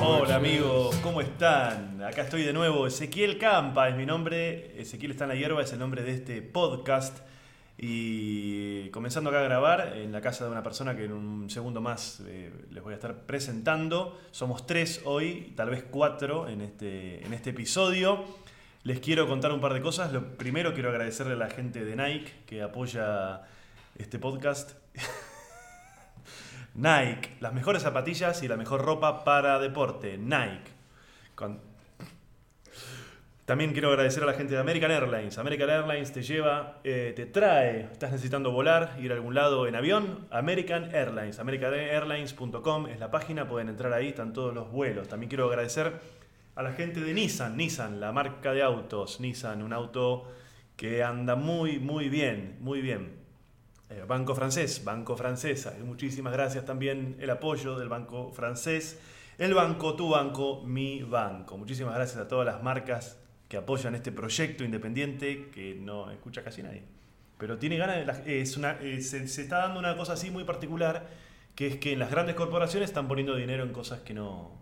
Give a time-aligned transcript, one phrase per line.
[0.00, 2.00] Hola amigos, ¿cómo están?
[2.00, 5.72] Acá estoy de nuevo, Ezequiel Campa es mi nombre, Ezequiel está en la hierba, es
[5.72, 7.18] el nombre de este podcast
[7.76, 11.80] y comenzando acá a grabar en la casa de una persona que en un segundo
[11.80, 14.16] más eh, les voy a estar presentando.
[14.30, 18.24] Somos tres hoy, tal vez cuatro en este, en este episodio.
[18.84, 20.12] Les quiero contar un par de cosas.
[20.12, 23.42] Lo primero quiero agradecerle a la gente de Nike que apoya
[23.98, 24.74] este podcast.
[26.74, 30.18] Nike, las mejores zapatillas y la mejor ropa para deporte.
[30.18, 30.72] Nike.
[33.44, 35.36] También quiero agradecer a la gente de American Airlines.
[35.36, 39.74] American Airlines te lleva, eh, te trae, estás necesitando volar, ir a algún lado en
[39.76, 40.26] avión.
[40.30, 45.08] American Airlines, americanairlines.com es la página, pueden entrar ahí, están todos los vuelos.
[45.08, 45.92] También quiero agradecer
[46.54, 50.26] a la gente de Nissan, Nissan, la marca de autos, Nissan, un auto
[50.76, 53.23] que anda muy, muy bien, muy bien.
[53.94, 55.74] Eh, banco francés, Banco Francesa.
[55.78, 58.98] Y muchísimas gracias también el apoyo del Banco Francés.
[59.38, 61.56] El banco, tu banco, mi banco.
[61.58, 66.62] Muchísimas gracias a todas las marcas que apoyan este proyecto independiente que no escucha casi
[66.62, 66.82] nadie.
[67.38, 68.40] Pero tiene ganas de...
[68.40, 71.06] es una, eh, se, está dando una cosa así muy particular,
[71.54, 74.60] que es que en las grandes corporaciones están poniendo dinero en cosas que no...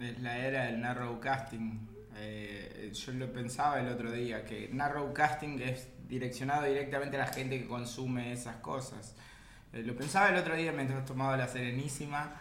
[0.00, 1.88] Es la era del narrowcasting.
[2.16, 7.58] Eh, yo lo pensaba el otro día, que narrowcasting es direccionado directamente a la gente
[7.60, 9.14] que consume esas cosas.
[9.72, 12.32] Eh, lo pensaba el otro día mientras tomaba la Serenísima,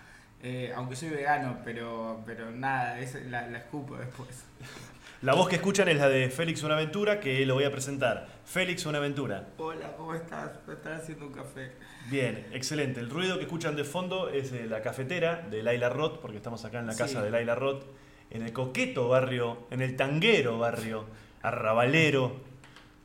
[0.41, 4.45] eh, aunque soy vegano, pero, pero nada, es, la, la escupo después.
[5.23, 8.27] La voz que escuchan es la de Félix Buenaventura, que lo voy a presentar.
[8.45, 9.47] Félix Buenaventura.
[9.57, 10.52] Hola, ¿cómo estás?
[10.67, 11.71] Me están haciendo un café.
[12.11, 12.99] Bien, excelente.
[12.99, 16.63] El ruido que escuchan de fondo es de la cafetera de Laila Roth, porque estamos
[16.65, 17.25] acá en la casa Sí.
[17.25, 17.83] de Laila Roth,
[18.30, 21.05] en el coqueto barrio, en el tanguero barrio
[21.42, 22.39] arrabalero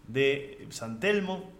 [0.08, 1.50] de San Telmo.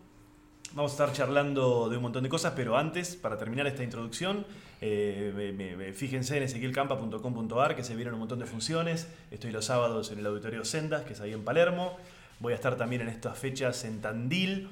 [0.75, 4.47] Vamos a estar charlando de un montón de cosas, pero antes, para terminar esta introducción,
[4.81, 9.07] eh, me- fíjense en ezequielcampa.com.ar que se vienen un montón de funciones.
[9.31, 11.97] Estoy los sábados en el Auditorio Sendas, que es ahí en Palermo.
[12.41, 14.71] Voy a estar también en estas fechas en Tandil.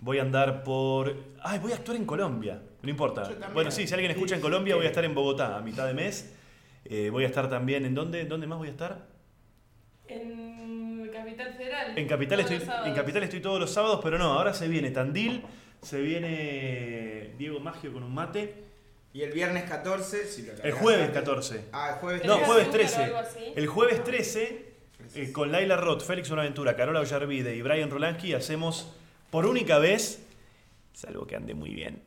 [0.00, 1.16] Voy a andar por...
[1.42, 2.62] ¡Ay, voy a actuar en Colombia!
[2.82, 3.28] No importa.
[3.52, 5.94] Bueno, sí, si alguien escucha en Colombia, voy a estar en Bogotá a mitad de
[5.94, 6.32] mes.
[6.84, 7.84] Eh, voy a estar también...
[7.84, 8.24] ¿En dónde?
[8.26, 9.06] ¿Dónde más voy a estar?
[10.06, 10.47] En
[11.38, 11.98] Capital Federal.
[11.98, 15.42] En Capital, estoy, en Capital estoy todos los sábados, pero no, ahora se viene Tandil,
[15.80, 18.64] se viene Diego Magio con un mate.
[19.12, 21.64] Y el viernes 14, si lo El jueves antes- 14.
[21.72, 23.04] Ah, el jueves No, ¿Tenés jueves azúcar o 13.
[23.04, 23.38] algo así?
[23.56, 24.66] El jueves 13,
[25.14, 28.92] eh, con Laila Roth, Félix Buenaventura, Carola Ollarvide y Brian Rolansky, hacemos
[29.30, 30.24] por única vez,
[30.92, 32.02] salvo que ande muy bien,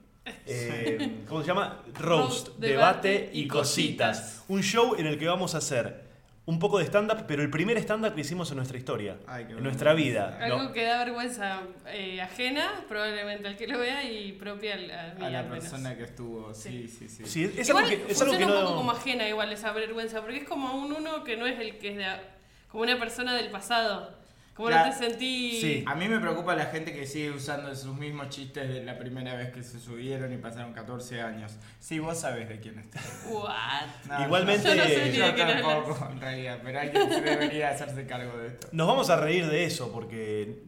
[0.45, 1.81] eh, ¿cómo se llama?
[1.99, 4.19] Roast, Roast, debate, debate y y cositas.
[4.19, 4.43] cositas.
[4.49, 6.10] Un show en el que vamos a hacer
[6.45, 9.61] un poco de stand-up, pero el primer stand-up que hicimos en nuestra historia, Ay, en
[9.63, 10.37] nuestra vida.
[10.41, 10.71] Algo ¿no?
[10.73, 15.25] que da vergüenza eh, ajena, probablemente al que lo vea, y propia al, al mí,
[15.25, 17.25] A la persona que estuvo, sí, sí, sí.
[17.25, 18.65] Sí, es igual algo que, es algo funciona que un no...
[18.65, 21.77] poco como ajena igual esa vergüenza, porque es como un uno que no es el
[21.77, 22.05] que es de...
[22.05, 22.21] a-
[22.69, 24.20] como una persona del pasado.
[24.53, 24.87] Como Claro.
[24.91, 25.61] no te sentí...
[25.61, 25.83] Sí.
[25.87, 29.33] A mí me preocupa la gente que sigue usando sus mismos chistes de la primera
[29.35, 31.53] vez que se subieron y pasaron 14 años.
[31.79, 32.89] Sí, vos sabés de quién.
[33.29, 33.51] What?
[34.09, 38.47] No, Igualmente- Yo no sé yo tampoco, en realidad, pero alguien debería hacerse cargo de
[38.47, 38.67] esto.
[38.73, 40.63] Nos vamos a reír de eso, porque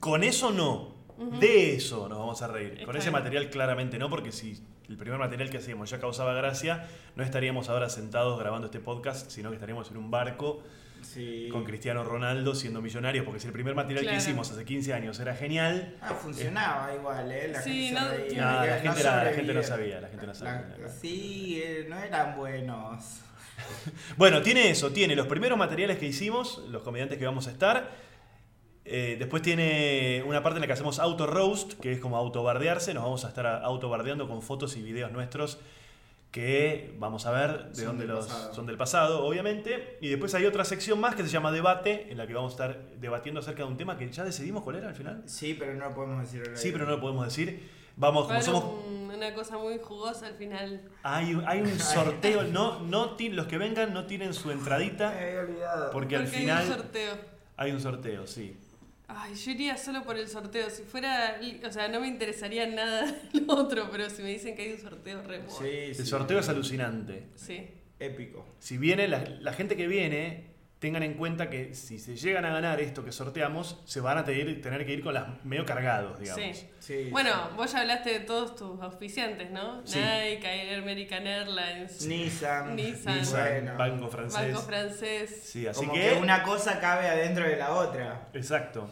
[0.00, 0.94] con eso no.
[1.38, 2.70] De eso nos vamos a reír.
[2.70, 3.12] Con Está ese bien.
[3.12, 7.68] material claramente no, porque si el primer material que hacíamos ya causaba gracia, no estaríamos
[7.68, 10.64] ahora sentados grabando este podcast, sino que estaríamos en un barco
[11.04, 11.48] Sí.
[11.52, 15.18] con Cristiano Ronaldo siendo millonarios, porque si el primer material que hicimos hace 15 años
[15.20, 17.48] era genial, Ah, funcionaba igual, ¿eh?
[17.48, 18.00] La Sí, gente
[18.34, 18.40] no-.
[18.40, 20.76] Nada, la No gente era- la gente no sabía, la gente no sabía.
[20.80, 23.20] La- sí, eh, no eran buenos.
[24.16, 27.90] Bueno, tiene eso, tiene los primeros materiales que hicimos, los comediantes que vamos a estar.
[28.86, 32.92] Eh, después tiene una parte en la que hacemos auto roast, que es como autobardearse.
[32.94, 35.58] Nos vamos a estar autobardeando con fotos y videos nuestros
[36.34, 38.54] que vamos a ver de Son dónde los pasado.
[38.54, 39.98] son del pasado, obviamente.
[40.00, 42.54] Y después hay otra sección más que se llama debate, en la que vamos a
[42.54, 45.22] estar debatiendo acerca de un tema que ya decidimos cuál era al final.
[45.26, 46.56] Sí, pero no lo podemos decir ahora.
[46.56, 47.70] Sí, pero no lo podemos decir.
[47.96, 50.80] Vamos, como somos un- una cosa muy jugosa al final.
[51.04, 55.10] hay, un- hay un sorteo, no, no ti- los que vengan no tienen su entradita
[55.16, 55.90] Me había olvidado.
[55.92, 57.14] porque al Porque hay final un sorteo.
[57.56, 58.56] hay un sorteo, sí.
[59.06, 60.70] Ay, yo iría solo por el sorteo.
[60.70, 61.38] Si fuera.
[61.66, 64.80] O sea, no me interesaría nada lo otro, pero si me dicen que hay un
[64.80, 65.50] sorteo, re voy.
[65.58, 66.06] Sí, El sí.
[66.06, 67.24] sorteo es alucinante.
[67.34, 67.66] Sí.
[68.00, 68.46] Épico.
[68.58, 70.53] Si viene, la, la gente que viene
[70.84, 74.24] tengan en cuenta que si se llegan a ganar esto que sorteamos, se van a
[74.26, 76.44] tener, tener que ir con las medio cargados, digamos.
[76.58, 76.68] Sí.
[76.78, 79.80] Sí, Bueno, vos ya hablaste de todos tus auspiciantes, ¿no?
[79.86, 79.98] Sí.
[79.98, 82.76] Nike, Air American Airlines, Nissan.
[82.76, 83.16] Nissan.
[83.18, 83.78] Nissan, Bueno.
[83.78, 84.52] Banco francés.
[84.52, 85.40] Banco Francés.
[85.42, 86.00] Sí, así Como que...
[86.00, 88.28] que una cosa cabe adentro de la otra.
[88.34, 88.86] Exacto.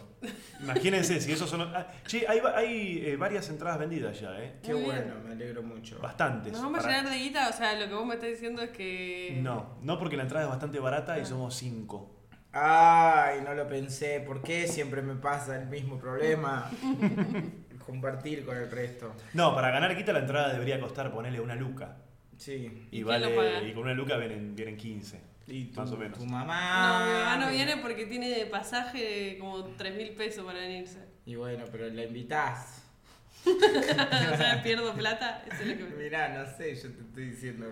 [0.61, 1.63] Imagínense si esos son...
[1.63, 4.55] ah, che, hay, eh, varias entradas vendidas ya, ¿eh?
[4.63, 4.97] Qué Muy bien.
[4.97, 5.99] bueno, me alegro mucho.
[6.01, 6.53] Bastantes.
[6.53, 7.49] ¿Nos vamos a llenar de guita?
[7.49, 9.39] O sea, lo que vos me estás diciendo es que...
[9.43, 11.25] No, no porque la entrada es bastante barata y Ah.
[11.25, 12.19] somos cinco.
[12.53, 14.21] Ay, no lo pensé.
[14.21, 16.71] ¿Por qué siempre me pasa el mismo problema?
[17.87, 19.13] Compartir con el resto.
[19.35, 21.97] No, para ganar quita la entrada debería costar ponerle una luca.
[22.37, 22.89] Sí.
[22.91, 25.32] Y, ¿Y quién vale, y con una luca vienen, vienen 15.
[25.47, 26.19] Y tu, Más o menos.
[26.19, 27.05] tu No, mamá.
[27.07, 31.01] mi mamá no viene porque tiene pasaje como 3 mil pesos para venirse.
[31.27, 32.83] Y bueno, pero la invitás.
[33.47, 36.05] o sea, pierdo plata, eso es lo que me...
[36.05, 37.67] Mirá, no sé, yo te estoy diciendo.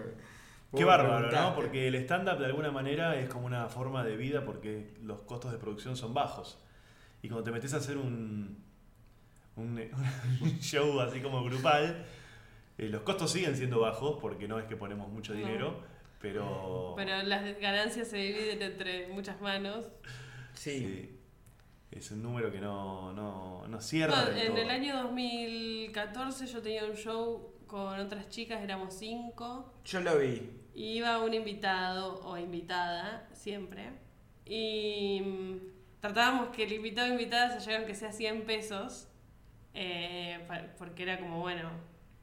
[0.76, 1.54] Qué bárbaro, ¿no?
[1.54, 5.52] Porque el stand-up de alguna manera es como una forma de vida porque los costos
[5.52, 6.58] de producción son bajos.
[7.22, 8.62] Y cuando te metes a hacer un,
[9.56, 9.78] un,
[10.40, 12.04] un show así como grupal,
[12.78, 15.88] eh, los costos siguen siendo bajos porque no es que ponemos mucho No.
[16.20, 16.94] Pero...
[16.96, 19.86] Pero las ganancias se dividen entre muchas manos.
[20.54, 20.80] Sí.
[20.80, 21.20] sí,
[21.90, 24.26] es un número que no, no, no cierra.
[24.26, 24.58] No, en todo.
[24.58, 29.72] el año 2014 yo tenía un show con otras chicas, éramos cinco.
[29.84, 30.50] Yo lo vi.
[30.74, 33.90] Iba un invitado o invitada, siempre.
[34.44, 39.08] Y mm, tratábamos que el invitado o invitada se lleven que sea 100 pesos.
[39.74, 40.38] eh,
[40.78, 41.70] porque era como, bueno,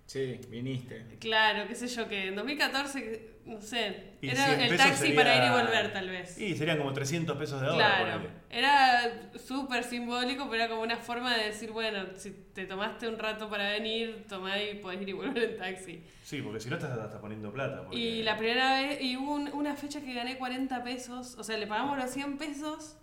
[0.08, 1.06] Sí, viniste.
[1.20, 5.16] claro, qué sé yo, que en 2014, no sé, Y era 100 el taxi sería-
[5.16, 6.40] para ir y volver tal vez.
[6.40, 7.98] Y serían como 300 pesos de ahora.
[7.98, 13.08] Claro, era súper simbólico, pero era como una forma de decir, bueno, si te tomaste
[13.10, 16.02] un rato para venir, tomá y podés ir y volver en taxi.
[16.24, 17.84] Sí, porque si no estás, estás poniendo plata.
[17.84, 21.44] porque- Y la primera vez, y hubo un- una fecha que gané 40 pesos, o
[21.44, 22.96] sea, le pagamos los 100 pesos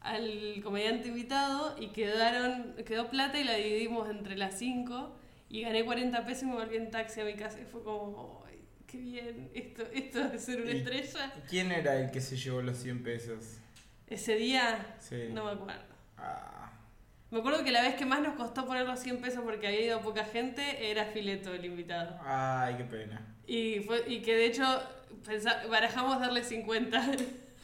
[0.00, 5.16] al comediante invitado y quedaron, quedó plata y la dividimos entre las 5
[5.52, 8.42] y gané 40 pesos y me volví en taxi a mi casa y fue como,
[8.48, 11.32] "Ay, qué bien, esto, esto de ser una Y- estrella.
[11.48, 13.58] ¿Quién era el que se llevó los 100 pesos?
[14.08, 15.28] Ese día, Sí.
[15.30, 15.82] no me acuerdo.
[16.18, 16.70] Ah,
[17.30, 19.80] Me acuerdo que la vez que más nos costó poner los 100 pesos porque había
[19.80, 22.18] ido poca gente era Fileto el invitado.
[22.26, 23.26] ay, qué pena.
[23.46, 24.64] Y, fue, y que de hecho
[25.70, 27.00] barajamos darle 50.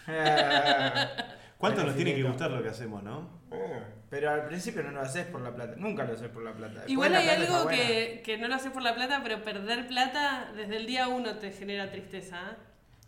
[1.58, 3.28] ¿Cuánto nos tiene que gustar lo que hacemos, no?
[3.50, 5.74] Oh, Pero al principio no lo haces por la plata.
[5.76, 6.72] Nunca lo haces por la plata.
[6.74, 9.42] Después Igual la hay plata algo que, que no lo haces por la plata, pero
[9.42, 12.36] perder plata desde el día uno te genera tristeza.
[12.52, 12.56] ¿eh?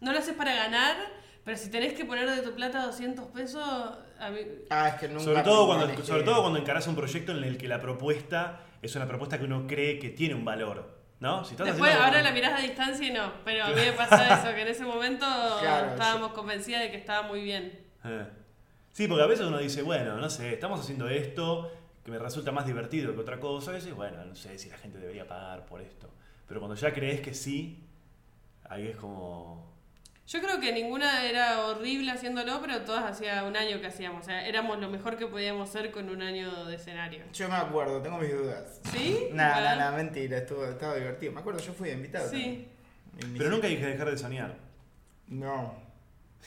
[0.01, 0.97] No lo haces para ganar,
[1.45, 3.63] pero si tenés que poner de tu plata 200 pesos,
[4.19, 4.41] a mí...
[4.69, 5.25] Ah, es que nunca.
[5.25, 8.95] Sobre todo, cuando, sobre todo cuando encarás un proyecto en el que la propuesta es
[8.95, 11.01] una propuesta que uno cree que tiene un valor.
[11.21, 11.45] ¿No?
[11.45, 13.75] Si estás Después haciendo ahora como- la mirás a distancia y no, pero a mí
[13.75, 15.27] me pasa eso, que en ese momento
[15.61, 17.79] Claro, estábamos convencidas de que estaba muy bien.
[18.07, 18.27] Eh.
[18.93, 21.71] Sí, porque a veces uno dice, bueno, no sé, estamos haciendo esto
[22.05, 23.71] que me resulta más divertido que otra cosa.
[23.71, 26.11] A veces, bueno, no sé si la gente debería pagar por esto.
[26.49, 27.85] Pero cuando ya crees que sí,
[28.69, 29.71] ahí es como.
[30.27, 34.23] Yo creo que ninguna era horrible haciéndolo, pero todas hacía un año que hacíamos.
[34.23, 37.25] O sea, éramos lo mejor que podíamos ser con un año de escenario.
[37.33, 38.81] Yo me acuerdo, tengo mis dudas.
[38.93, 39.29] ¿Sí?
[39.33, 41.33] Nah, Bueno, nah, mentira, estuvo, estaba divertido.
[41.33, 42.29] Me acuerdo, yo fui invitado.
[42.31, 42.69] Sí.
[43.37, 44.55] Pero nunca dije dejar de soñar.
[45.29, 45.90] No.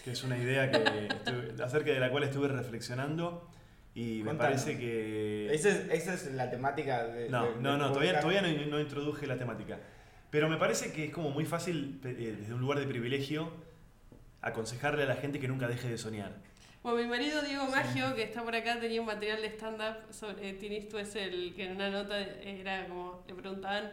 [0.03, 3.49] Que es una idea que estuve- acerca de la cual estuve reflexionando.
[3.95, 4.61] Y me Contanos.
[4.63, 5.53] parece que.
[5.53, 7.29] Esa es, esa es la temática de.
[7.29, 9.79] No, de- no, no, todavía, todavía no, no introduje la temática.
[10.31, 13.51] Pero me parece que es como muy fácil, eh, desde un lugar de privilegio,
[14.41, 16.31] aconsejarle a la gente que nunca deje de soñar.
[16.81, 20.53] Bueno, mi marido Diego Maggio, que está por acá, tenía un material de stand-up sobre
[20.53, 23.91] Tini es el que en una nota era como, le preguntaban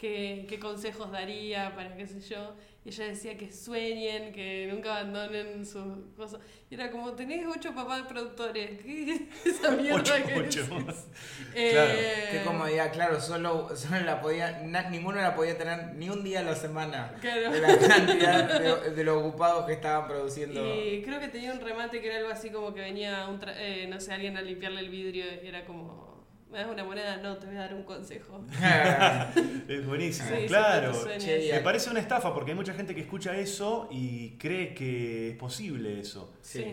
[0.00, 2.54] qué, qué consejos daría para qué sé yo.
[2.82, 5.84] Y ella decía que sueñen, que nunca abandonen sus
[6.16, 6.40] cosas.
[6.70, 8.80] Y era como, tenés ocho papás productores.
[8.82, 9.20] ¿Qué es
[9.58, 10.62] esa mierda Ocho, que ocho.
[10.62, 11.06] decís?
[11.52, 11.90] Claro.
[11.94, 16.24] Eh, Qué comodidad, claro, solo, solo la podía, na- ninguno la podía tener ni un
[16.24, 17.12] día a la semana.
[17.20, 17.50] Claro.
[17.50, 20.62] De la cantidad de, de lo ocupados que estaban produciendo.
[20.74, 23.56] Y creo que tenía un remate que era algo así como que venía, un tra-
[23.58, 25.99] eh, no sé, alguien a limpiarle el vidrio y era como,
[26.50, 27.16] ¿me das una moneda?
[27.18, 28.44] No, te voy a dar un consejo.
[29.68, 30.92] Es buenísimo, Sí, claro.
[31.18, 35.30] Che, Me parece una estafa porque hay mucha gente que escucha eso y cree que
[35.30, 36.34] es posible eso.
[36.42, 36.64] Sí.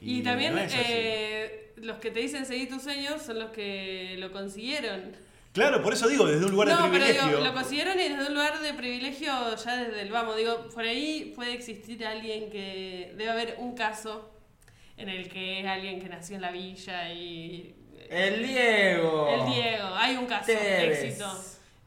[0.00, 4.16] Y Y, también no eh, los que te dicen seguir tus sueños son los que
[4.18, 5.16] lo consiguieron.
[5.52, 7.26] Claro, por eso digo, desde un lugar no, de pero privilegio.
[7.28, 10.36] digo, lo consiguieron y desde un lugar de privilegio ya desde el vamos.
[10.36, 13.12] Digo, por ahí puede existir alguien que.
[13.16, 14.30] Debe haber un caso
[14.96, 17.74] en el que es alguien que nació en la villa y.
[18.10, 19.28] El Diego.
[19.28, 21.02] El Diego, hay un caso, Tevez.
[21.04, 21.26] éxito.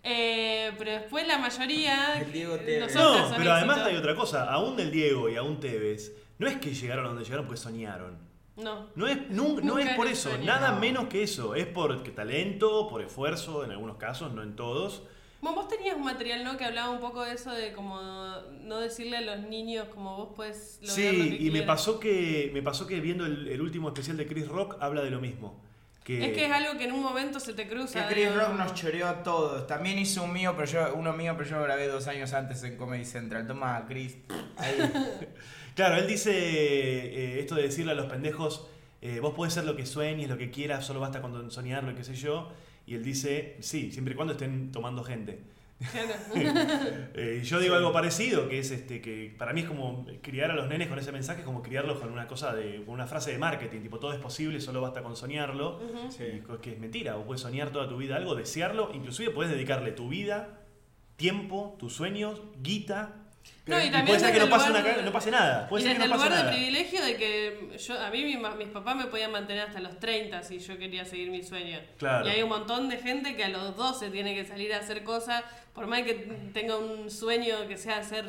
[0.04, 2.22] Eh, pero después la mayoría.
[2.22, 2.96] El Diego no Tevez.
[2.96, 4.52] No, pero además hay otra cosa.
[4.52, 8.18] Aún del Diego y aún Tevez no es que llegaron a donde llegaron porque soñaron.
[8.58, 8.88] No.
[8.96, 10.80] No es, no Nunca es por es eso, nada No.
[10.80, 11.56] menos que eso.
[11.56, 15.04] Es por que talento, por esfuerzo, en algunos casos, no en todos.
[15.40, 16.58] Bueno, vos tenías un material, ¿no?
[16.58, 18.00] Que hablaba un poco de eso de como
[18.62, 21.02] no decirle a los niños como vos puedes lo Sí,
[21.40, 24.48] que y me pasó que me pasó que viendo el, el último especial de Chris
[24.48, 25.60] Rock habla de lo mismo.
[26.20, 28.08] Que, Es que es algo que en un momento se te cruza.
[28.08, 29.68] Que Chris Rock nos choreó a todos.
[29.68, 32.64] También hizo un mío, pero yo, uno mío, pero yo lo grabé dos años antes
[32.64, 33.48] en Comedy Central.
[33.48, 34.18] Toma, Chris.
[34.58, 34.76] Ahí.
[35.74, 38.68] Claro, él dice eh, esto de decirle a los pendejos,
[39.02, 42.04] eh, vos podés ser lo que sueñes, lo que quieras, solo basta con soñarlo, qué
[42.04, 42.52] sé yo.
[42.86, 45.40] Y él dice, sí, siempre y cuando estén tomando gente.
[47.14, 50.52] Eh, y yo digo algo parecido, que es este, que para mí es como criar
[50.52, 53.08] a los nenes con ese mensaje, es como criarlos con una cosa de, con una
[53.08, 55.80] frase de marketing, tipo todo es posible, solo basta con soñarlo.
[56.10, 56.42] Sí.
[56.62, 60.10] Que es mentira, vos puedes soñar toda tu vida algo, desearlo, inclusive puedes dedicarle tu
[60.10, 60.62] vida,
[61.16, 63.21] tiempo, tus sueños, guita.
[63.68, 65.68] No, y y también puede ser que no el pase, una de- no pase nada.
[65.70, 66.52] Puede y ser que desde no el pase lugar nada.
[66.52, 69.80] de privilegio de que yo, a mí mi ma- mis papás me podían mantener hasta
[69.80, 71.80] los 30 si yo quería seguir mi sueño.
[71.98, 72.28] Claro.
[72.28, 75.04] Y hay un montón de gente que a los 12 tiene que salir a hacer
[75.04, 75.44] cosas,
[75.74, 76.14] por más que
[76.54, 78.26] tenga un sueño que sea ser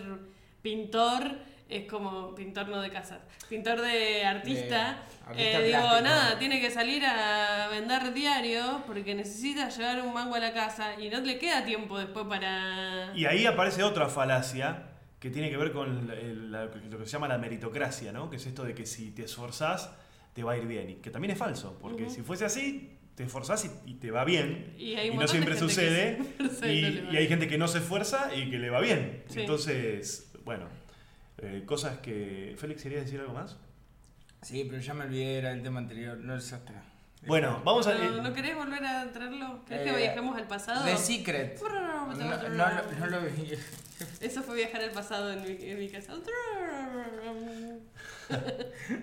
[0.61, 1.23] pintor,
[1.69, 4.99] es como pintor no de casas, pintor de artista.
[5.27, 6.01] artista eh, digo, plástico.
[6.03, 11.01] nada, tiene que salir a vender diarios porque necesita llevar un mango a la casa
[11.01, 13.13] y no le queda tiempo después para...
[13.15, 14.83] Y ahí aparece otra falacia
[15.23, 18.29] que tiene que ver con el- la- lo que se llama la meritocracia, ¿no?
[18.29, 19.89] Que es esto de que si te esforzás,
[20.33, 20.91] te va a ir bien.
[20.91, 24.25] Y que también es falso, porque si fuese así, te esforzás y, y te va
[24.25, 24.75] bien.
[24.77, 26.19] Y no siempre sucede.
[26.59, 29.23] se y no hay gente que no se esfuerza y que le va bien.
[29.29, 29.43] Sí.
[29.43, 30.67] Entonces, bueno,
[31.39, 32.57] eh, cosas que...
[32.59, 33.57] Félix, ¿querías decir algo más?
[34.43, 36.19] Sí, pero ya me olvidé, era el tema anterior.
[36.19, 36.83] No es hasta.
[37.27, 37.95] Bueno, vamos a...
[37.95, 39.65] ¿No, ¿no querés volver a traerlo?
[39.67, 40.85] ¿Querés Eh, que viajemos al pasado?
[40.85, 41.61] The Secret.
[41.63, 43.53] No, no, lo- no lo vi.
[44.21, 46.15] Eso fue viajar al pasado en mi, en mi casa.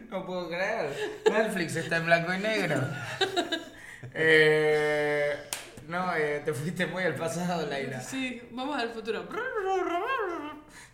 [0.09, 0.91] No puedo creer.
[1.31, 2.81] Netflix está en blanco y negro.
[4.13, 5.35] Eh,
[5.89, 7.99] no, eh, te fuiste muy al pasado, Laila.
[7.99, 9.27] Sí, vamos al futuro.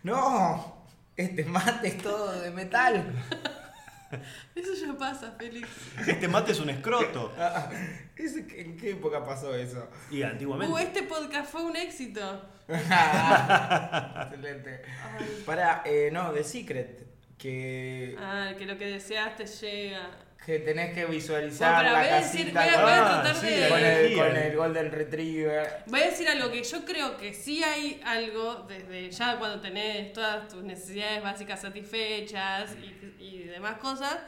[0.02, 0.84] No,
[1.16, 3.04] este mate es todo de metal.
[4.54, 5.68] Eso ya pasa, Félix.
[6.06, 7.32] Este mate es un escroto.
[7.38, 7.70] Ah,
[8.16, 9.88] ¿ese qué- ¿En qué época pasó eso?
[10.10, 10.72] Y antiguamente...
[10.72, 12.42] Uh, este podcast fue un éxito.
[12.68, 14.82] Excelente.
[15.18, 15.42] Ay.
[15.44, 17.06] Para, eh, no, The Secret.
[17.38, 20.08] Que, Ah, que lo que deseaste llega.
[20.46, 23.22] Que tenés que visualizar Bueno, la voy a decir- casita voy a- voy a Ah,
[23.22, 25.82] tratar sí, de- con el, con el Golden Retriever.
[25.86, 30.12] Voy a decir algo que yo creo que sí hay algo desde ya cuando tenés
[30.12, 34.18] todas tus necesidades básicas satisfechas y, y demás cosas,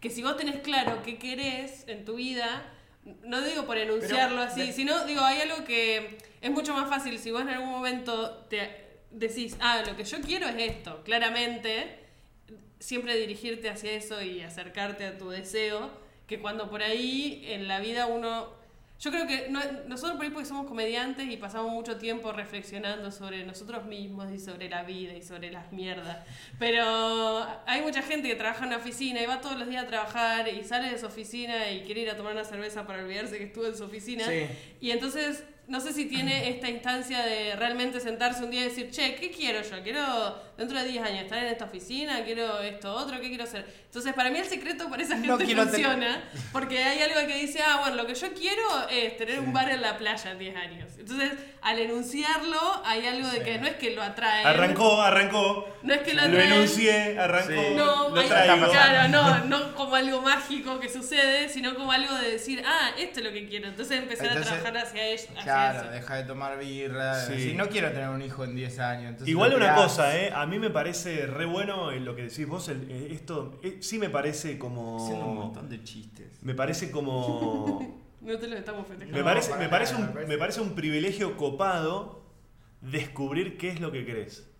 [0.00, 2.64] que si vos tenés claro qué querés en tu vida,
[3.22, 6.88] no digo por enunciarlo Pero, así, de- sino digo, hay algo que es mucho más
[6.90, 11.02] fácil si vos en algún momento te decís, ah, lo que yo quiero es esto,
[11.04, 12.00] claramente,
[12.78, 15.90] siempre dirigirte hacia eso y acercarte a tu deseo,
[16.26, 18.56] que cuando por ahí en la vida uno...
[19.00, 23.12] Yo creo que no- nosotros por ahí porque somos comediantes y pasamos mucho tiempo reflexionando
[23.12, 26.18] sobre nosotros mismos y sobre la vida y sobre las mierdas.
[26.58, 29.86] Pero hay mucha gente que trabaja en una oficina y va todos los días a
[29.86, 33.38] trabajar y sale de su oficina y quiere ir a tomar una cerveza para olvidarse
[33.38, 34.24] que estuvo en su oficina.
[34.26, 34.46] Sí.
[34.80, 38.90] Y entonces, no sé si tiene esta instancia de realmente sentarse un día y decir,
[38.90, 39.82] che, ¿qué quiero yo?
[39.82, 43.64] Quiero dentro de 10 años estar en esta oficina, quiero esto otro, ¿qué quiero hacer?
[43.84, 47.60] Entonces, para mí el secreto para esa gente No funciona, porque hay algo que dice,
[47.62, 50.56] ah, bueno, lo que yo quiero es tener un bar en la playa en 10
[50.56, 50.90] años.
[50.98, 51.32] Entonces,
[51.62, 53.44] al enunciarlo, hay algo de Sí.
[53.44, 54.44] que no es que lo atrae.
[54.44, 55.68] Arrancó, arrancó.
[55.82, 56.52] No es que lo Lo atraen.
[56.52, 57.52] enuncié, arrancó.
[57.52, 57.74] Sí.
[57.76, 58.70] No, lo traigo.
[58.70, 63.20] claro, no, no como algo mágico que sucede, sino como algo de decir, ah, esto
[63.20, 63.68] es lo que quiero.
[63.68, 67.14] Entonces empezar Entonces, a trabajar hacia, ello, hacia Claro, deja de tomar birra.
[67.26, 67.38] Sí.
[67.50, 69.04] Si no quiero tener un hijo en 10 años.
[69.10, 70.30] entonces Igual una cosa, ¿eh?
[70.34, 72.68] A mí me parece re bueno en lo que decís vos.
[72.68, 75.34] el- eh, esto eh, sí me parece Haciendo un como.
[75.34, 76.42] montón de chistes.
[76.42, 77.98] Me parece como.
[78.20, 79.12] No te lo estamos festejando.
[79.16, 82.24] me, No, parece, me, parece un, me parece- me parece un privilegio copado
[82.80, 84.50] descubrir qué es lo que querés.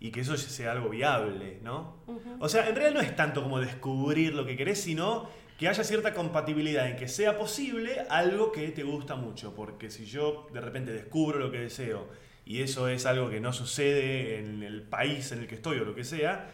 [0.00, 1.96] Y que eso sea algo viable, ¿no?
[2.40, 5.84] O sea, en realidad no es tanto como descubrir lo que querés, sino que haya
[5.84, 9.54] cierta compatibilidad en que sea posible algo que te gusta mucho.
[9.54, 12.08] Porque si yo de repente descubro lo que deseo
[12.44, 15.84] y eso es algo que no sucede en el país en el que estoy o
[15.84, 16.50] lo que sea,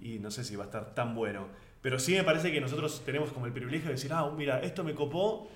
[0.00, 1.48] y no sé si va a estar tan bueno.
[1.82, 4.84] Pero sí me parece que nosotros tenemos como el privilegio de decir, ah, mira, esto
[4.84, 5.50] me copó.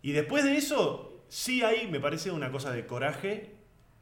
[0.00, 3.50] Y después de eso, sí hay, me parece, una cosa de coraje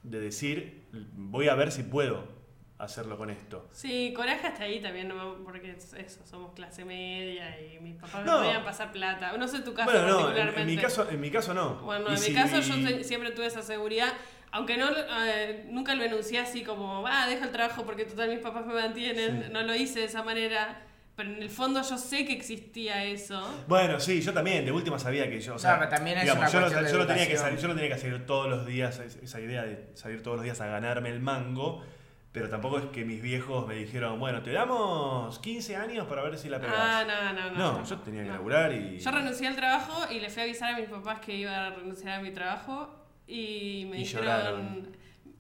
[0.03, 0.83] de decir,
[1.17, 2.34] voy a ver si puedo
[2.79, 3.69] hacerlo con esto.
[3.73, 8.25] Sí, coraje hasta ahí también, no, porque es eso, somos clase media y mis papás
[8.25, 8.41] No.
[8.41, 9.37] me podían pasar plata.
[9.37, 10.61] No sé tu caso Bueno, no, en, particularmente.
[10.63, 11.77] en mi caso, en mi caso no.
[11.77, 14.13] Bueno, Y en si- mi caso yo siempre tuve esa seguridad.
[14.57, 14.89] aunque no,
[15.27, 18.73] eh, nunca lo enuncié así como, ah, dejo el trabajo porque total mis papás me
[18.75, 19.51] mantienen, Sí.
[19.53, 20.81] no lo hice de esa manera,
[21.17, 23.43] pero en el fondo yo sé que existía eso.
[23.67, 26.23] Bueno, sí, yo también, de última sabía que yo, o sea, No, pero también es
[26.25, 28.49] digamos, una yo, no, yo no tenía que salir, yo no tenía que salir todos
[28.49, 31.85] los días, es- esa idea de salir todos los días a ganarme el mango,
[32.35, 36.37] pero tampoco es que mis viejos me dijeron, bueno, te damos 15 años para ver
[36.37, 36.75] si la pegás.
[36.77, 37.73] Ah, no, no, no.
[37.79, 38.35] no, yo tenía que no.
[38.35, 38.99] laburar y...
[38.99, 41.71] Yo renuncié al trabajo y le fui a avisar a mis papás que iba a
[41.71, 42.93] renunciar a mi trabajo
[43.29, 44.97] y me Y dijeron, lloraron.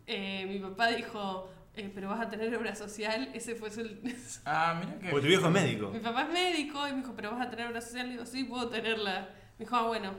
[0.06, 3.80] eh, mi papá dijo, eh, pero vas a tener obra social, ese fue su...
[4.46, 5.08] Ah, mira que.
[5.08, 5.90] Porque tu viejo es médico.
[5.90, 8.24] mi papá es médico y me dijo, pero vas a tener obra social, le digo,
[8.24, 9.30] sí, puedo tenerla.
[9.58, 10.12] Me dijo, ah, bueno,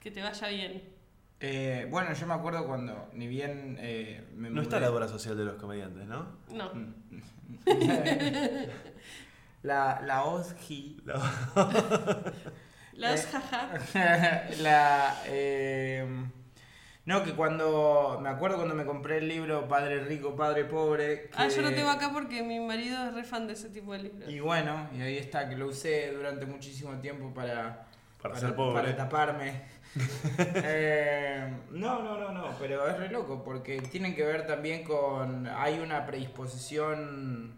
[0.00, 0.93] que te vaya bien.
[1.40, 5.36] Eh, bueno, yo me acuerdo cuando, ni bien eh, me No está la obra social
[5.36, 6.26] de los comediantes, ¿no?
[6.50, 6.72] No.
[6.74, 6.94] Mm.
[9.62, 11.02] la, la OSGI.
[11.04, 11.20] Las
[13.24, 14.48] Eh, jaja.
[14.60, 15.14] la.
[15.26, 16.06] eh,
[17.06, 18.18] no, que cuando.
[18.22, 21.28] Me acuerdo cuando me compré el libro Padre Rico, Padre Pobre.
[21.36, 24.04] Ah, yo lo tengo acá porque mi marido es re fan de ese tipo de
[24.04, 24.30] libros.
[24.30, 27.86] Y bueno, y ahí está, que lo usé durante muchísimo tiempo para.
[28.22, 28.82] Para ser pobre.
[28.82, 29.62] Para taparme.
[30.56, 35.46] Eh, no, no, no, no, pero es re loco porque tienen que ver también con.
[35.46, 37.54] Hay una predisposición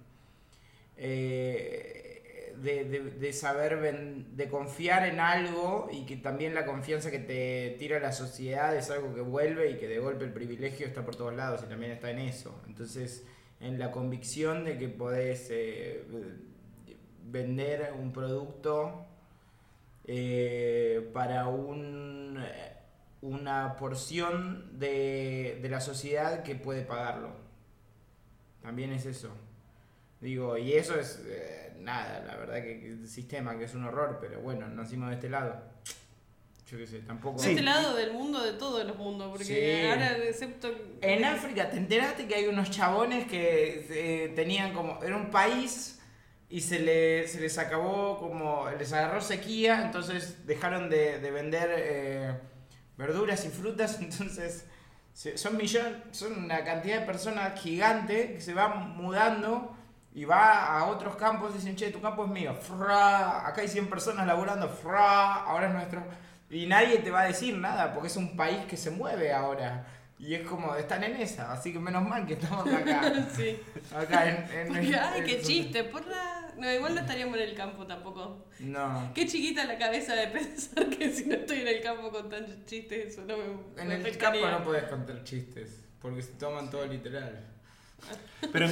[0.97, 8.01] eh, de, saber, de confiar en algo y que también la confianza que te tira
[8.01, 11.35] la sociedad es algo que vuelve y que de golpe el privilegio está por todos
[11.35, 12.63] lados y también está en eso.
[12.67, 13.25] Entonces,
[13.61, 16.05] en la convicción de que podés eh,
[17.25, 19.07] vender un producto
[20.07, 22.39] eh, para un,
[23.23, 27.31] una porción de, de la sociedad que puede pagarlo.
[28.63, 29.31] También es eso.
[30.21, 33.85] Digo, y eso es eh, nada, la verdad que, que el sistema que es un
[33.85, 35.61] horror, pero bueno, nacimos de este lado.
[36.69, 37.41] Yo qué sé, tampoco...
[37.41, 39.89] De este lado del mundo, de todos los mundos, porque Sí.
[39.89, 40.69] ahora excepto...
[41.01, 45.01] En África, ¿te enteraste que hay unos chabones que eh, tenían como.
[45.01, 45.96] Era un país
[46.49, 48.69] y se, le, se les acabó como.
[48.79, 52.41] Les agarró sequía, entonces dejaron de, de vender eh,
[52.97, 54.67] verduras y frutas, entonces.
[55.37, 59.75] Son millones, son una cantidad de personas gigante que se van mudando
[60.15, 63.69] y va a otros campos y dicen, che, tu campo es mío, fra, acá hay
[63.69, 66.03] 100 personas laburando, fra, ahora es nuestro.
[66.51, 69.87] Y nadie te va a decir nada, porque es un país que se mueve ahora.
[70.19, 73.11] Y es como, están en esa, así que menos mal que estamos acá.
[73.35, 73.59] Sí.
[73.95, 76.46] acá en, en- Porque, ay, en- qué chiste, porra.
[76.57, 78.47] No, igual no estaríamos en el campo tampoco.
[78.61, 79.11] No.
[79.15, 82.65] Qué chiquita la cabeza de pensar que si no estoy en el campo con tan
[82.67, 83.45] chistes, eso no me.
[83.83, 84.41] En me el afectaría.
[84.43, 87.53] campo no puedes contar chistes, porque se toman todo literal.
[88.53, 88.69] Pero,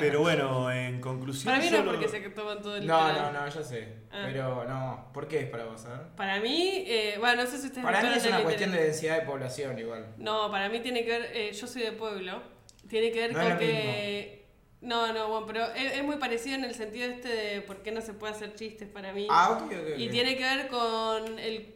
[0.00, 1.52] pero bueno, en conclusión...
[1.52, 3.32] Para mí no es solo- porque se toman todo el No, literal.
[3.32, 3.94] no, no, ya sé.
[4.10, 4.22] Ah.
[4.26, 5.84] Pero no, ¿por qué es para vos?
[5.84, 6.06] A ver?
[6.16, 9.20] Para mí, eh, bueno, no sé si ustedes Para mí es una cuestión de densidad
[9.20, 10.14] de población igual.
[10.16, 11.30] No, para mí tiene que ver.
[11.34, 12.42] eh, yo soy de pueblo.
[12.88, 14.45] Tiene que ver No con que.
[14.86, 17.90] No, no, bueno, pero es, es muy parecido en el sentido este de por qué
[17.92, 19.26] no se puede hacer chistes para mí.
[19.28, 19.98] Ah, ok, ok.
[19.98, 21.74] Y tiene que ver con el...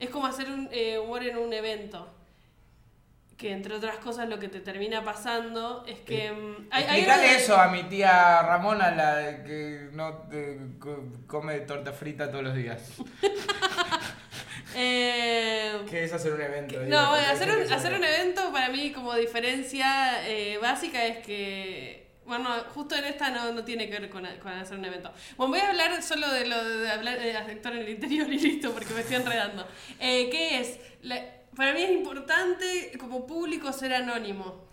[0.00, 2.12] Es como hacer un eh, humor en un evento.
[3.36, 6.32] Que entre otras cosas lo que te termina pasando es que...
[6.32, 10.28] mm, hay- hay algo de- eso a mi tía Ramona, la que no
[10.80, 12.82] co- come torta frita todos los días.
[14.74, 16.78] Eh, ¿Qué es hacer un evento?
[16.78, 21.04] Digo, no, hay hacer un, que hacer un evento para mí como diferencia eh, básica
[21.06, 22.07] es que...
[22.28, 25.10] Bueno, justo en esta no, no tiene que ver con, con hacer un evento.
[25.36, 28.38] Bueno, voy a hablar solo de lo de hablar de actor en el interior y
[28.38, 29.66] listo, porque me estoy enredando.
[29.98, 30.78] Eh, ¿Qué es?
[31.02, 31.24] La-
[31.56, 34.68] para mí es importante como público ser anónimo.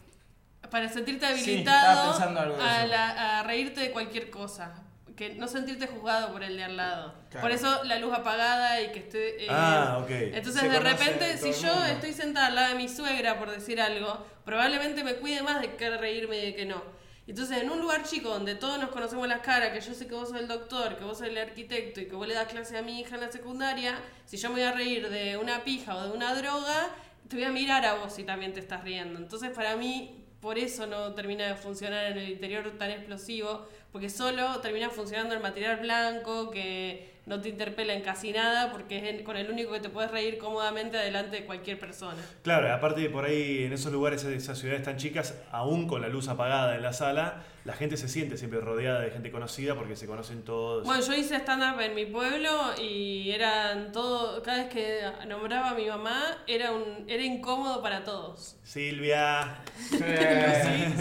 [0.70, 4.82] Para sentirte Sí, habilitado algo de a, la- a reírte de cualquier cosa.
[5.16, 7.16] Que no sentirte juzgado por el de al lado.
[7.30, 7.42] Claro.
[7.48, 9.46] Por eso la luz apagada y que esté...
[9.46, 10.10] eh, Ah, ok.
[10.12, 13.80] entonces Se de repente, si yo estoy sentada al lado de mi suegra, por decir
[13.80, 16.84] algo, probablemente me cuide más de que reírme y de que no.
[17.28, 20.14] Entonces, en un lugar chico donde todos nos conocemos las caras, que yo sé que
[20.14, 22.78] vos sos el doctor, que vos sos el arquitecto y que vos le das clase
[22.78, 25.96] a mi hija en la secundaria, si yo me voy a reír de una pija
[25.96, 26.90] o de una droga,
[27.28, 29.18] te voy a mirar a vos si también te estás riendo.
[29.18, 34.12] Entonces, para mí, por eso no termina de funcionar en el interior tan explosivo, porque
[34.12, 39.22] solo termina funcionando el material blanco, que no te interpela en casi nada, porque es
[39.24, 42.22] con el único que te puedes reír cómodamente delante de cualquier persona.
[42.44, 46.08] Claro, aparte de por ahí, en esos lugares, esas ciudades tan chicas, aún con la
[46.08, 49.96] luz apagada en la sala, la gente se siente siempre rodeada de gente conocida porque
[49.96, 50.86] se conocen todos.
[50.86, 52.50] Bueno, yo hice stand-up en mi pueblo
[52.80, 58.04] y eran todo, cada vez que nombraba a mi mamá, era, un, era incómodo para
[58.04, 58.56] todos.
[58.64, 59.58] Silvia.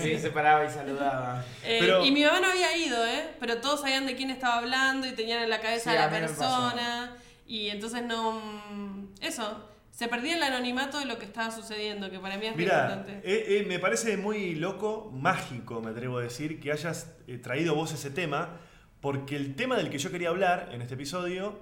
[0.00, 1.44] Sí, se paraba y saludaba.
[1.64, 3.29] Eh, Pero- Y mi mamá no había ido, ¿eh?
[3.38, 6.11] Pero todos sabían de quién estaba hablando y tenían en la cabeza Sí, a la
[6.11, 7.16] persona.
[7.46, 8.40] Y entonces no...
[8.70, 9.68] mm, Eso.
[9.94, 13.20] Se perdía el anonimato de lo que estaba sucediendo, que para mí es muy importante.
[13.22, 17.76] eh, eh, me parece muy loco, mágico, me atrevo a decir, que hayas eh, traído
[17.76, 18.59] vos ese tema,
[19.00, 21.61] porque el tema del que yo quería hablar en este episodio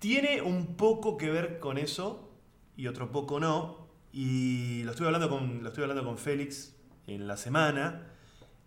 [0.00, 2.32] tiene un poco que ver con eso
[2.76, 3.86] y otro poco no.
[4.12, 6.74] Y lo estuve hablando con, lo estuve hablando con Félix
[7.06, 8.08] en la semana,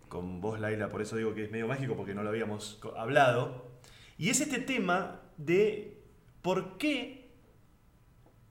[0.08, 3.66] con vos, Laila, por eso digo que es medio mágico, porque no lo habíamos hablado.
[4.16, 6.00] Y es este tema de
[6.40, 7.27] por qué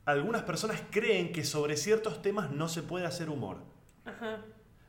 [0.08, 3.58] algunas personas creen que sobre ciertos temas no se puede hacer humor.
[4.06, 4.42] Ajá.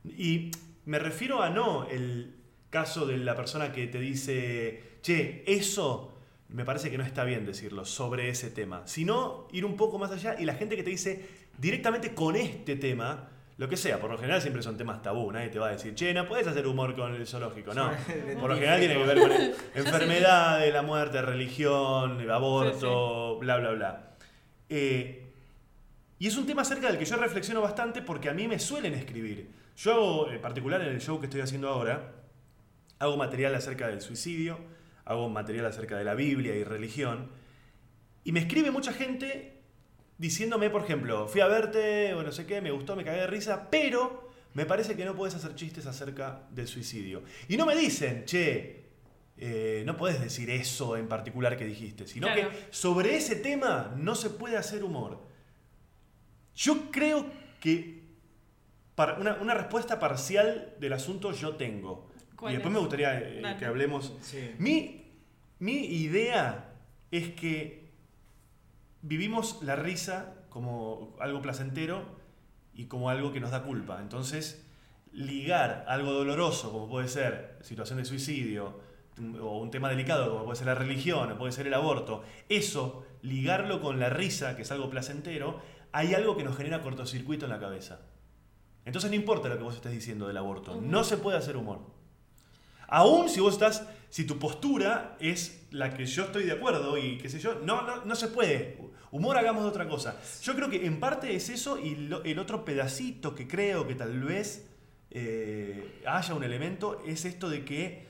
[0.04, 0.52] Y
[0.85, 2.37] me refiero a no el
[2.70, 6.14] caso de la persona que te dice, che, eso
[6.50, 10.12] me parece que no está bien decirlo sobre ese tema, sino ir un poco más
[10.12, 11.26] allá y la gente que te dice
[11.59, 15.48] directamente con este tema, lo que sea, por lo general siempre son temas tabú, nadie
[15.48, 17.90] te va a decir, che, no puedes hacer humor con el zoológico, no.
[18.40, 19.33] Por lo general tiene que ver con
[19.74, 24.08] enfermedades, la muerte, religión, el aborto, bla, bla, bla.
[24.68, 25.24] Eh,
[26.18, 28.94] y es un tema acerca del que yo reflexiono bastante porque a mí me suelen
[28.94, 29.48] escribir.
[29.76, 32.12] Yo hago, en particular en el show que estoy haciendo ahora,
[32.98, 34.59] hago material acerca del suicidio,
[35.04, 37.31] hago material acerca de la Biblia y religión,
[38.24, 39.54] y me escribe mucha gente
[40.18, 43.26] diciéndome, por ejemplo, fui a verte, o no sé qué, me gustó, me cagué de
[43.28, 47.22] risa, pero me parece que no puedes hacer chistes acerca del suicidio.
[47.48, 48.77] Y no me dicen, che,
[49.38, 52.51] eh, no puedes decir eso en particular que dijiste, sino Claro.
[52.51, 55.27] que sobre ese tema no se puede hacer humor.
[56.55, 57.27] Yo creo
[57.61, 58.03] que
[58.94, 62.11] para una, una respuesta parcial del asunto yo tengo.
[62.33, 62.74] Y ¿Cuál después es?
[62.74, 64.12] me gustaría eh, que hablemos.
[64.22, 64.55] Sí.
[64.59, 65.05] Mi,
[65.61, 66.72] mi idea
[67.11, 67.88] es que
[69.03, 72.05] vivimos la risa como algo placentero
[72.74, 74.01] y como algo que nos da culpa.
[74.01, 74.64] Entonces,
[75.12, 78.81] ligar algo doloroso, como puede ser situación de suicidio,
[79.40, 83.04] o un tema delicado, como puede ser la religión, o puede ser el aborto, eso,
[83.22, 85.61] ligarlo con la risa, que es algo placentero,
[85.92, 88.00] hay algo que nos genera cortocircuito en la cabeza.
[88.85, 91.81] Entonces no importa lo que vos estés diciendo del aborto, no se puede hacer humor.
[92.87, 97.18] Aún si vos estás, si tu postura es la que yo estoy de acuerdo y
[97.18, 98.78] qué sé yo, no, no, no se puede.
[99.11, 100.18] Humor hagamos de otra cosa.
[100.42, 103.94] Yo creo que en parte es eso y lo- el otro pedacito que creo que
[103.94, 104.66] tal vez
[105.11, 108.07] eh, haya un elemento es esto de que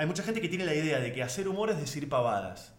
[0.00, 2.74] hay mucha gente que tiene la idea de que hacer humor es decir pavadas.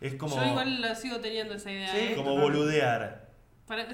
[0.00, 1.88] Es como, Yo igual la sigo teniendo esa idea.
[1.92, 1.98] Sí.
[1.98, 2.12] ¿eh?
[2.16, 3.30] como boludear.
[3.66, 3.86] Para-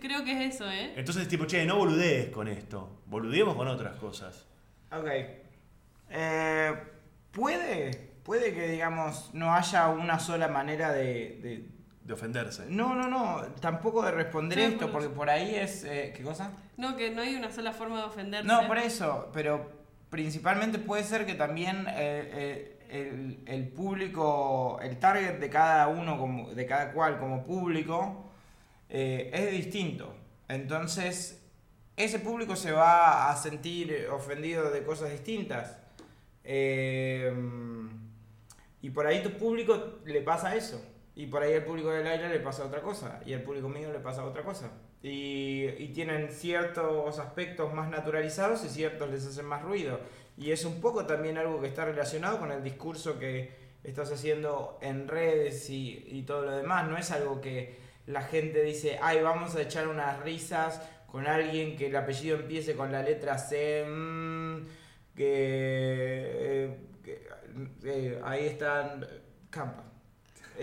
[0.00, 0.92] creo que es eso, ¿eh?
[0.96, 3.02] Entonces tipo, che, no boludees con esto.
[3.06, 4.46] Boludeemos con otras cosas.
[4.92, 5.08] Ok.
[6.10, 6.72] Eh,
[7.32, 11.38] puede, puede que, digamos, no haya una sola manera de...
[11.42, 11.68] de-
[12.04, 12.66] De ofenderse.
[12.68, 15.84] No, no, no, tampoco de responder Sí, esto, por porque por ahí es...
[15.84, 16.52] eh, ¿Qué cosa?
[16.76, 18.46] No, que no hay una sola forma de ofenderse.
[18.46, 19.79] No, por eso, pero
[20.10, 26.66] principalmente puede ser que también eh, eh, el, público, el target de cada uno, de
[26.66, 28.30] cada cual como público,
[28.88, 30.12] eh, es distinto.
[30.48, 31.40] Entonces,
[31.96, 35.76] ese público se va a sentir ofendido de cosas distintas.
[38.82, 40.82] Y por ahí tu público le pasa eso.
[41.20, 43.20] Y por ahí el público del aire le pasa otra cosa.
[43.26, 44.70] Y el público mío le pasa otra cosa.
[45.02, 50.00] Y, y tienen ciertos aspectos más naturalizados y ciertos les hacen más ruido.
[50.38, 53.52] Y es un poco también algo que está relacionado con el discurso que
[53.84, 56.88] estás haciendo en redes y, y todo lo demás.
[56.88, 61.76] No es algo que la gente dice, ay, vamos a echar unas risas con alguien
[61.76, 64.66] que el apellido empiece con la letra C, mm,
[65.14, 67.28] que, eh, que,
[67.84, 69.06] eh, ahí están
[69.50, 69.90] Campa.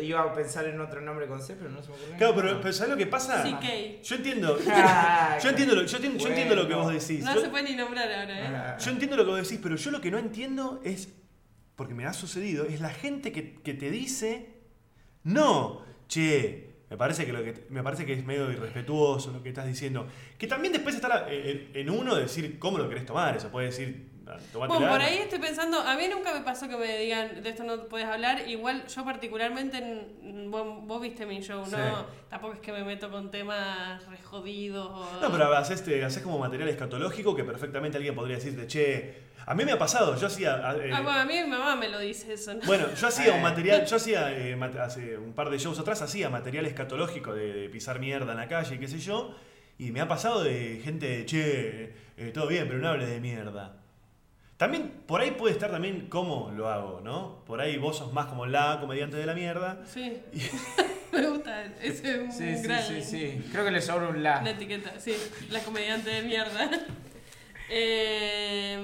[0.02, 2.18] Iba a pensar en otro nombre con C, pero no se me ocurrió.
[2.18, 3.44] Claro, pero, pero ¿sabes lo que pasa?
[3.44, 4.02] CK.
[4.04, 4.58] Yo entiendo.
[4.70, 7.24] Ah, Yo entiendo lo, yo entiendo, yo entiendo lo que vos decís.
[7.24, 8.48] No Yo- se puede ni nombrar ahora, ¿eh?
[8.56, 8.78] Ah.
[8.78, 11.10] Yo entiendo lo que vos decís, pero yo lo que no entiendo es,
[11.76, 14.50] porque me ha sucedido, es la gente que, que te dice,
[15.24, 19.50] no, che, me parece, que lo que me parece que es medio irrespetuoso lo que
[19.50, 20.08] estás diciendo.
[20.38, 23.68] Que también después está la- en, en uno decir cómo lo querés tomar, eso puede
[23.68, 24.10] decir.
[24.54, 27.64] Bueno, por ahí estoy pensando, a mí nunca me pasó que me digan, de esto
[27.64, 31.72] no puedes hablar, igual yo particularmente, en- vos, vos viste mi show, Sí.
[31.76, 32.06] ¿no?
[32.30, 35.22] Tampoco es que me meto con temas re jodidos o...
[35.22, 39.54] No, pero haces, te- haces como material escatológico que perfectamente alguien podría decirte, che, a
[39.54, 40.56] mí me ha pasado, yo hacía...
[40.82, 42.60] eh, Ah, bueno, a mí mi mamá me lo dice eso, ¿no?
[42.66, 46.02] Bueno, yo hacía un material, yo hacía eh, mat- hace un par de shows atrás,
[46.02, 49.34] hacía material escatológico de, de pisar mierda en la calle y qué sé yo,
[49.80, 53.78] y me ha pasado de gente, che, eh, todo bien, pero no hables de mierda.
[54.58, 57.44] También, por ahí puede estar también cómo lo hago, ¿no?
[57.46, 59.84] Por ahí vos sos más como la comediante de la mierda.
[59.86, 60.20] Sí.
[61.12, 62.84] me gusta, ese es un Sí, sí, gran...
[62.84, 63.46] sí, sí.
[63.52, 64.40] Creo que le sobra un la.
[64.40, 65.14] Una etiqueta, sí,
[65.50, 66.70] la comediante de mierda.
[67.70, 68.80] Eh,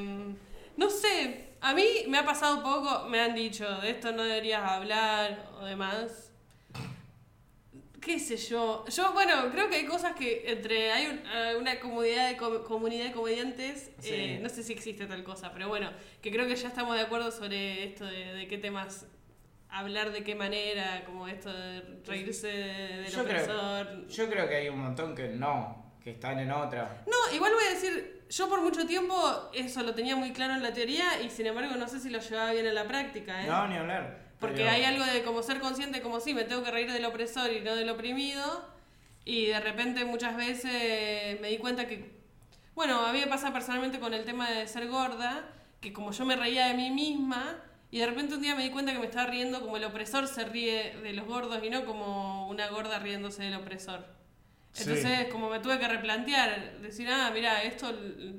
[0.76, 4.62] no sé, a mí me ha pasado poco, me han dicho, de esto no deberías
[4.62, 6.33] hablar o demás.
[8.06, 8.86] Qué sé yo.
[8.88, 10.92] Yo, bueno, creo que hay cosas que entre.
[10.92, 14.10] Hay un- una comunidad de, com- comunidad de comediantes, Sí.
[14.14, 17.02] eh, no sé si existe tal cosa, pero bueno, que creo que ya estamos de
[17.02, 19.06] acuerdo sobre esto de, de qué temas
[19.70, 24.08] hablar de qué manera, como esto de reírse del Yo creo- opresor.
[24.08, 27.04] Yo creo que hay un montón que no, que están en otra.
[27.08, 29.16] No, igual voy a decir, yo por mucho tiempo
[29.54, 32.20] eso lo tenía muy claro en la teoría y sin embargo no sé si lo
[32.20, 33.48] llevaba bien en la práctica, ¿eh?
[33.48, 34.33] No, ni hablar.
[34.48, 37.52] Porque hay algo de como ser consciente, como sí, me tengo que reír del opresor
[37.52, 38.68] y no del oprimido.
[39.26, 42.12] Y de repente muchas veces me di cuenta que,
[42.76, 46.26] bueno, a mí me pasa personalmente con el tema de ser gorda, que como yo
[46.26, 49.06] me reía de mí misma, y de repente un día me di cuenta que me
[49.06, 53.00] estaba riendo como el opresor se ríe de los gordos y no como una gorda
[53.00, 54.06] riéndose del opresor.
[54.74, 54.84] Sí.
[54.90, 57.94] Entonces, como me tuve que replantear, decir, ah, mira, esto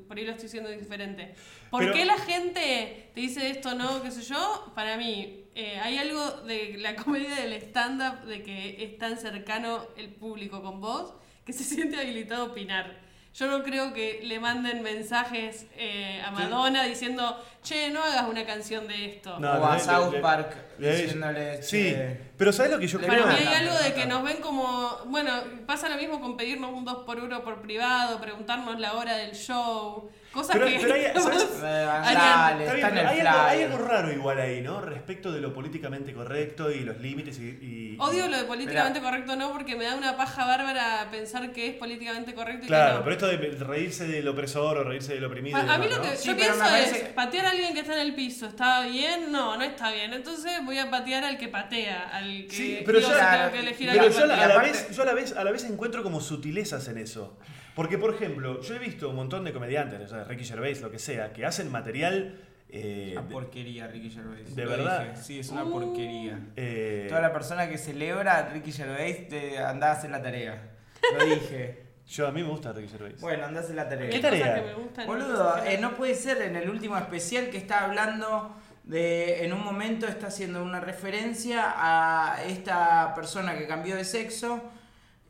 [0.09, 1.35] por ahí lo estoy haciendo diferente.
[1.71, 4.73] ¿Por Pero- qué la gente te dice esto, no, qué sé yo?
[4.75, 9.87] Para mí, eh, hay algo de la comedia del stand-up de que es tan cercano
[9.97, 11.15] el público con vos
[11.45, 13.05] que se siente habilitado a opinar.
[13.37, 18.47] Yo no creo que le manden mensajes eh, a Madonna diciendo, che, no hagas una
[18.47, 19.41] canción de esto.
[19.41, 21.61] No, o a le- South le- Park le- diciéndole.
[21.61, 23.25] Sí, che, pero ¿sabes lo que yo Le creo?
[23.25, 24.21] Para mí hay algo de que no.
[24.21, 25.33] nos ven como, bueno,
[25.67, 29.33] pasa lo mismo con pedirnos un 2 por 1 por privado, preguntarnos la hora del
[29.35, 30.79] show, cosas Pero- que...
[30.81, 31.61] pero hay- ¿sabes?
[31.63, 33.73] dale, Está bien, está en pero el hay, algo, hay flyer.
[33.73, 34.81] algo raro igual ahí, ¿no?
[34.81, 37.43] Respecto de lo políticamente correcto y los límites y...
[37.45, 41.69] y- Odio lo de políticamente correcto no, porque me da una paja bárbara pensar que
[41.69, 43.05] es políticamente correcto y Claro, que no.
[43.05, 45.57] pero esto de reírse del opresor o reírse del oprimido...
[45.65, 46.17] Pa- a mí lo que ¿no?
[46.17, 49.31] Sí, yo pienso es, patear a alguien que está en el piso, ¿está bien?
[49.31, 50.13] No, no está bien.
[50.13, 53.53] Entonces voy a patear al que patea, al que Sí, pero yo- que tengo claro,
[53.53, 55.07] que elegir Pero al que yo a la, y a la aparte- vez, yo a
[55.07, 57.39] la vez, a la vez encuentro como sutilezas en eso.
[57.75, 60.91] Porque, por ejemplo, yo he visto un montón de comediantes, o sea, Ricky Gervais, lo
[60.91, 62.41] que sea, que hacen material...
[62.69, 64.55] eh, Una porquería, Ricky Gervais.
[64.55, 65.11] ¿De Lo verdad?
[65.11, 65.23] dije.
[65.23, 65.73] Sí, es una Uh.
[65.73, 66.39] porquería.
[66.57, 70.71] eh, Toda la persona que celebra a Ricky Gervais te anda a hacer la tarea.
[71.19, 71.83] Lo dije.
[72.07, 73.21] Yo a mí me gusta Ricky Gervais.
[73.21, 74.11] bueno, anda a hacer la tarea.
[74.11, 74.55] ¿Qué tarea?
[74.57, 79.45] que me Boludo, eh, no puede ser, en el último especial que está hablando de,
[79.45, 84.63] en un momento está haciendo una referencia a esta persona que cambió de sexo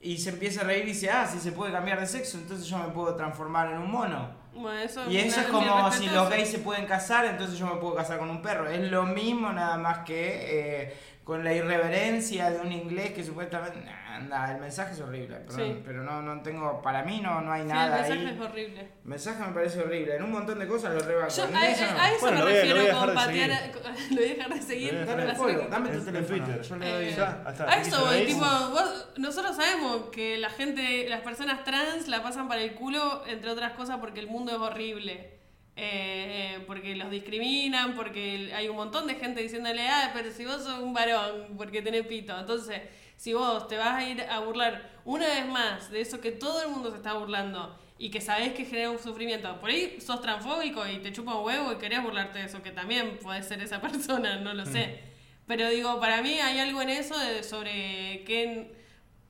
[0.04, 2.66] y se empieza a reír y dice, ah, si se puede cambiar de sexo, entonces
[2.66, 4.28] yo me puedo transformar en un mono.
[4.52, 7.76] Bueno, eso Y eso es como si los gays se pueden casar, entonces yo me
[7.76, 8.68] puedo casar con un perro.
[8.68, 13.80] Es lo mismo, nada más que eh, con la irreverencia de un inglés que supuestamente...
[14.28, 15.82] Nah, el mensaje es horrible, perdón, Sí.
[15.84, 16.80] pero no, no tengo...
[16.82, 18.34] Para mí no, no hay Sí, nada el mensaje ahí.
[18.36, 18.80] es horrible.
[18.80, 20.16] El mensaje me parece horrible.
[20.16, 21.30] En un montón de cosas lo rebajo.
[21.34, 21.98] Yo, a, eso no.
[22.00, 23.50] a eso Bueno, me lo voy a- lo refiero voy a con dejar de patear.
[23.50, 24.94] a- Lo voy a dejar de seguir.
[24.94, 26.44] A para Dame tu teléfono.
[26.44, 26.62] Twitter.
[26.62, 27.04] Yo le doy.
[27.06, 31.64] Eh, Ya, está, A eso voy, tipo, vos- nosotros sabemos que la gente, las personas
[31.64, 35.33] trans la pasan para el culo, entre otras cosas, porque el mundo es horrible.
[35.76, 40.44] Eh, eh, porque los discriminan, porque hay un montón de gente diciéndole, ah, pero si
[40.44, 42.38] vos sos un varón, porque tenés pito.
[42.38, 42.80] Entonces,
[43.16, 46.62] si vos te vas a ir a burlar una vez más de eso que todo
[46.62, 50.20] el mundo se está burlando y que sabés que genera un sufrimiento, por ahí sos
[50.20, 53.60] transfóbico y te chupa un huevo y querés burlarte de eso, que también puede ser
[53.60, 55.00] esa persona, no lo sé.
[55.46, 58.83] Pero digo, para mí hay algo en eso de- sobre que...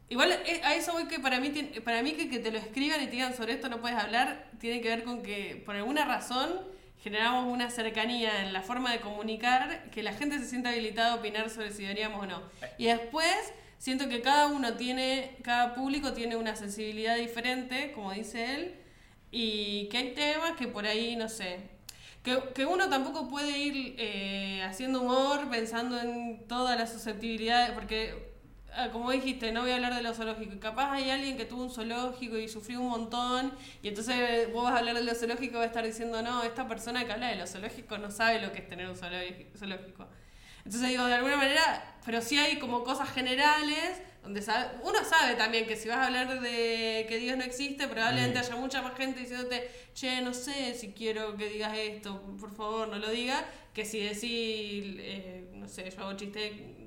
[0.08, 1.50] Igual eh, a eso voy que para mí,
[1.84, 4.50] para mí que, que te lo escriban y te digan sobre esto no puedes hablar,
[4.60, 6.60] tiene que ver con que por alguna razón
[7.02, 11.14] generamos una cercanía en la forma de comunicar que la gente se sienta habilitada a
[11.16, 12.42] opinar sobre si deberíamos o no.
[12.78, 13.36] Y después
[13.78, 18.74] siento que cada uno tiene, cada público tiene una sensibilidad diferente, como dice él,
[19.30, 21.58] y que hay temas que por ahí, no sé,
[22.22, 28.33] que, que uno tampoco puede ir eh, haciendo humor pensando en todas las susceptibilidades, porque,
[28.76, 30.58] ah, como dijiste, no voy a hablar de lo zoológico.
[30.60, 34.74] Capaz hay alguien que tuvo un zoológico y sufrió un montón, y entonces vos vas
[34.74, 37.28] a hablar de lo zoológico y vas a estar diciendo, no, esta persona que habla
[37.28, 40.08] de lo zoológico no sabe lo que es tener un zoológico-.
[40.64, 45.34] Entonces digo, de alguna manera, pero sí hay como cosas generales, donde sabe- uno sabe
[45.34, 48.94] también que si vas a hablar de que Dios no existe, probablemente haya mucha más
[48.96, 53.44] gente diciéndote, che, no sé si quiero que digas esto, por favor no lo digas,
[53.74, 56.83] que si decís, eh, no sé, yo hago chiste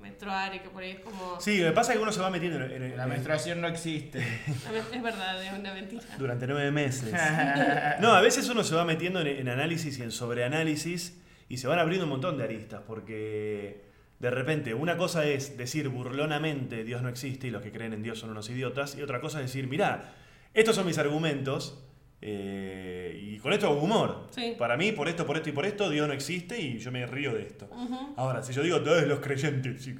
[0.00, 1.40] menstruar y que por ahí es como...
[1.40, 3.60] Sí, lo que pasa es que uno se va metiendo en, en- La en- menstruación
[3.60, 4.18] no existe.
[4.20, 6.02] Es verdad, es una mentira.
[6.18, 7.12] durante nueve meses.
[8.00, 11.66] No, a veces uno se va metiendo en, en análisis y en sobreanálisis y se
[11.66, 13.84] van abriendo un montón de aristas porque
[14.18, 18.02] de repente una cosa es decir burlonamente Dios no existe y los que creen en
[18.02, 20.14] Dios son unos idiotas y otra cosa es decir, mirá,
[20.54, 21.82] estos son mis argumentos
[22.20, 24.26] eh, y con esto hago humor.
[24.30, 24.54] Sí.
[24.58, 27.06] Para mí, por esto, por esto y por esto, Dios no existe y yo me
[27.06, 27.68] río de esto.
[28.16, 29.94] Ahora, si yo digo todos los creyentes, y-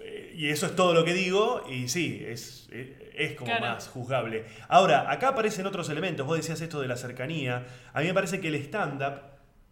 [0.00, 3.66] eh, y eso es todo lo que digo, y sí, es, eh, es como Claro.
[3.66, 4.44] más juzgable.
[4.68, 6.26] Ahora, acá aparecen otros elementos.
[6.26, 7.66] Vos decías esto de la cercanía.
[7.92, 9.20] A mí me parece que el stand-up,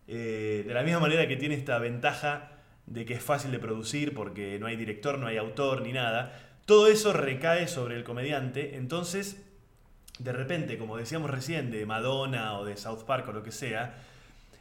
[0.07, 2.50] eh, de la misma manera que tiene esta ventaja
[2.87, 6.38] de que es fácil de producir porque no hay director, no hay autor ni nada.
[6.66, 9.42] Todo eso recae sobre el comediante, entonces
[10.18, 13.94] de repente, como decíamos recién, de Madonna o de South Park o lo que sea,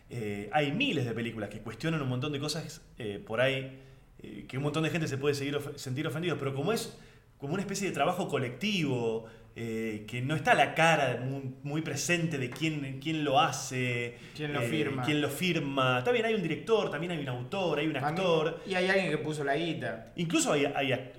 [0.10, 3.80] eh, hay miles de películas que cuestionan un montón de cosas eh, por ahí,
[4.22, 6.98] eh, que un montón de gente se puede seguir sentir ofendido, pero como es
[7.38, 12.38] como una especie de trabajo colectivo, eh, que no está la cara muy, muy presente
[12.40, 15.04] de quién, quién lo hace, ¿Quién lo eh, firma?
[15.04, 16.04] quién lo firma.
[16.04, 18.62] También hay un director, también hay un autor, hay un actor.
[18.66, 20.12] Y hay alguien que puso la guita.
[20.16, 20.66] Incluso hay,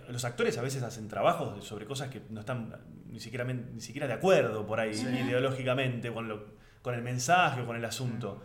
[0.09, 2.75] los actores a veces hacen trabajos sobre cosas que no están
[3.11, 5.07] ni siquiera, ni siquiera de acuerdo por ahí Sí.
[5.07, 8.43] ideológicamente con, lo- con el mensaje o con el asunto.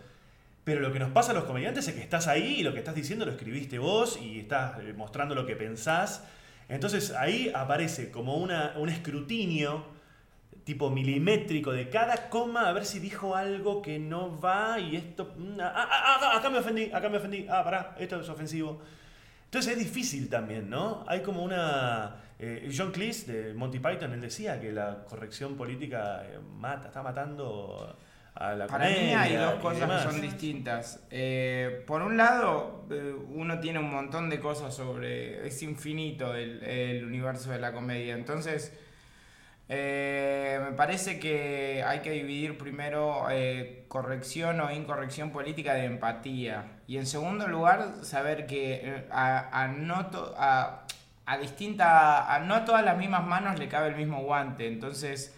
[0.63, 2.77] Pero lo que nos pasa a los comediantes es que estás ahí y lo que
[2.79, 6.23] estás diciendo lo escribiste vos y estás eh, mostrando lo que pensás.
[6.69, 9.83] Entonces ahí aparece como una, un escrutinio
[10.63, 15.33] tipo milimétrico de cada coma a ver si dijo algo que no va y esto...
[15.35, 18.79] mm, ah, ah, ah, acá me ofendí, acá me ofendí, ah, pará, esto es ofensivo.
[19.45, 21.03] Entonces es difícil también, ¿no?
[21.07, 22.17] Hay como una...
[22.37, 27.01] eh, John Cleese de Monty Python, él decía que la corrección política eh, mata, está
[27.01, 27.97] matando
[28.35, 30.05] a la Para mí hay dos cosas demás.
[30.05, 31.03] que son distintas.
[31.11, 35.45] Eh, por un lado, eh, uno tiene un montón de cosas sobre...
[35.45, 38.13] Es infinito el, el universo de la comedia.
[38.13, 38.71] Entonces,
[39.67, 43.25] eh, me parece que hay que dividir primero
[43.89, 46.65] corrección o incorrección política de empatía.
[46.87, 50.85] Y en segundo lugar, saber que a, a no to- a,
[51.25, 52.33] a distinta...
[52.33, 54.67] A no a todas las mismas manos le cabe el mismo guante.
[54.67, 55.35] Entonces...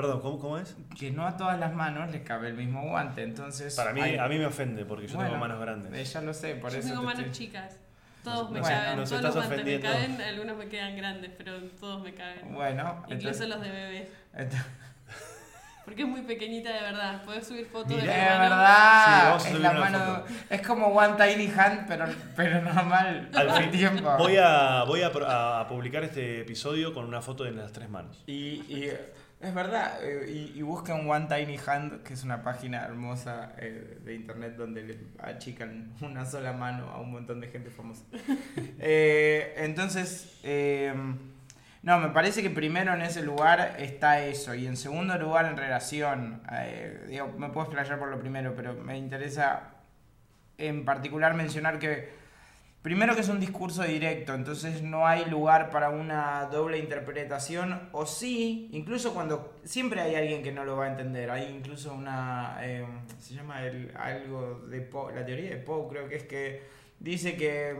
[0.00, 0.76] Perdón, ¿cómo, cómo es?
[0.98, 3.22] que no a todas las manos les cabe el mismo guante.
[3.22, 5.92] Entonces, Para mí, hay- a mí me ofende porque yo Bueno, tengo manos grandes.
[5.94, 6.88] eh, ya lo sé, por Yo eso.
[6.88, 7.76] tengo te manos estoy- chicas.
[8.24, 12.02] Todos me Nos- caben, todos los guantes me caben, algunos me quedan grandes, pero todos
[12.02, 12.52] me caben.
[12.52, 14.10] Bueno, Incluso entonces, los de bebé.
[14.34, 14.66] entonces-
[15.86, 17.22] Porque es muy pequeñita de verdad.
[17.24, 18.44] Puedes subir fotos Mirá, de mi mano.
[18.44, 22.04] Sí, verdad, a es la mano, es como One Tiny Hand, pero,
[22.36, 24.16] pero normal Al fin, tiempo.
[24.18, 28.22] Voy a, voy a, a publicar este episodio con una foto de las tres manos.
[28.26, 28.92] Y, y,
[29.40, 33.98] es verdad, eh, y, y busquen One Tiny Hand, que es una página hermosa eh,
[34.04, 38.04] de internet donde le achican una sola mano a un montón de gente famosa.
[38.82, 40.92] Eh, entonces, eh,
[41.82, 45.56] no, me parece que primero en ese lugar está eso, y en segundo lugar en
[45.56, 46.42] relación,
[47.08, 49.70] digo, me puedo explayar por lo primero, pero me interesa
[50.58, 52.19] en particular mencionar que
[52.82, 58.06] Primero que es un discurso directo, entonces no hay lugar para una doble interpretación, o
[58.06, 62.56] sí, incluso cuando siempre hay alguien que no lo va a entender, hay incluso una,
[62.62, 62.86] eh,
[63.18, 66.62] se llama el, algo de Poe, la teoría de Poe creo que es que
[66.98, 67.76] dice que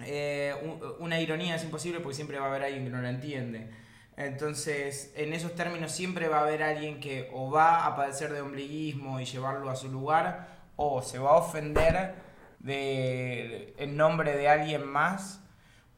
[0.00, 0.54] eh,
[0.98, 3.70] una ironía es imposible porque siempre va a haber alguien que no la entiende.
[4.18, 8.42] Entonces, en esos términos siempre va a haber alguien que o va a padecer de
[8.42, 12.23] ombliguismo y llevarlo a su lugar, o se va a ofender
[12.64, 15.40] de, en nombre de alguien más.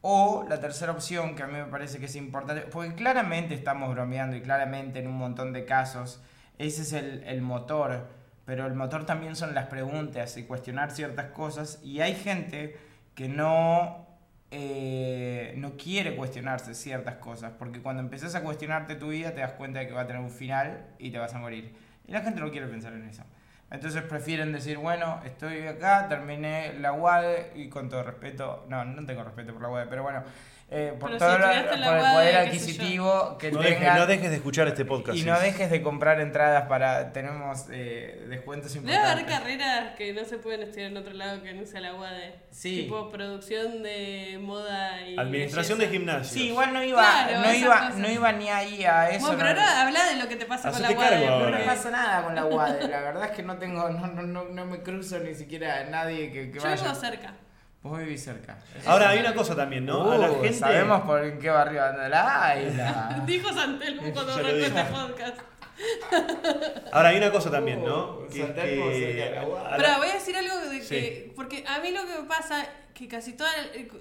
[0.01, 3.89] O la tercera opción, que a mí me parece que es importante, porque claramente estamos
[3.93, 6.21] bromeando y claramente en un montón de casos
[6.57, 8.07] ese es el, el motor,
[8.45, 12.77] pero el motor también son las preguntas y cuestionar ciertas cosas y hay gente
[13.13, 14.07] que no,
[14.49, 19.53] eh, no quiere cuestionarse ciertas cosas, porque cuando empezás a cuestionarte tu vida te das
[19.53, 21.75] cuenta de que va a tener un final y te vas a morir.
[22.07, 23.23] Y la gente no quiere pensar en eso.
[23.69, 29.05] Entonces prefieren decir, bueno, estoy acá, terminé la UADE y con todo respeto, no, no
[29.05, 30.23] tengo respeto por la UADE, pero bueno,
[30.69, 31.47] eh, por Pero todo si lo-
[31.85, 32.39] por el poder yo.
[32.39, 33.79] adquisitivo que No, tengan.
[33.79, 35.17] dejes, no dejes de escuchar este podcast.
[35.17, 35.25] Y sí.
[35.25, 37.13] no dejes de comprar entradas para.
[37.13, 39.13] Tenemos eh, descuentos Debe importantes.
[39.13, 42.35] haber carreras que no se pueden estudiar en otro lado que no sea la UADE.
[42.51, 42.81] Sí.
[42.83, 45.17] Tipo producción de moda y.
[45.17, 46.33] Administración de gimnasio.
[46.37, 47.95] Sí, igual no iba, Claro, no, iba, cosas.
[47.95, 49.25] no iba ni ahí a eso.
[49.27, 51.25] Bueno, no- pero ahora habla de lo que te pasa con la UADE.
[51.27, 52.87] no me pasa nada con la UADE.
[52.89, 53.87] La verdad es que no tengo.
[53.89, 56.83] No, no, no, no me cruzo ni siquiera a nadie que, que Yo vaya.
[56.83, 57.33] vivo cerca.
[57.83, 58.57] Vos vivís cerca.
[58.85, 60.11] Ahora hay una cosa también, ¿no?
[60.11, 60.57] a la Uh, gente.
[60.57, 63.23] Sabemos por en qué barrio anda la Aila.
[63.25, 65.37] Dijo Santelmo cuando arrancó este podcast.
[66.91, 68.19] Ahora hay una cosa también, ¿no?
[68.19, 70.83] Uh, Que- Santelmo que- cerca de la Pero voy a decir algo de que.
[70.83, 71.33] Sí.
[71.35, 73.51] Porque a mí lo que me pasa que casi, toda,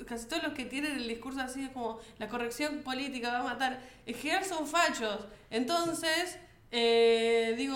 [0.09, 3.43] casi todos los que tienen el discurso así de como la corrección política va a
[3.43, 5.27] matar, en general son fachos.
[5.51, 6.39] Entonces,
[6.71, 7.76] eh, digo,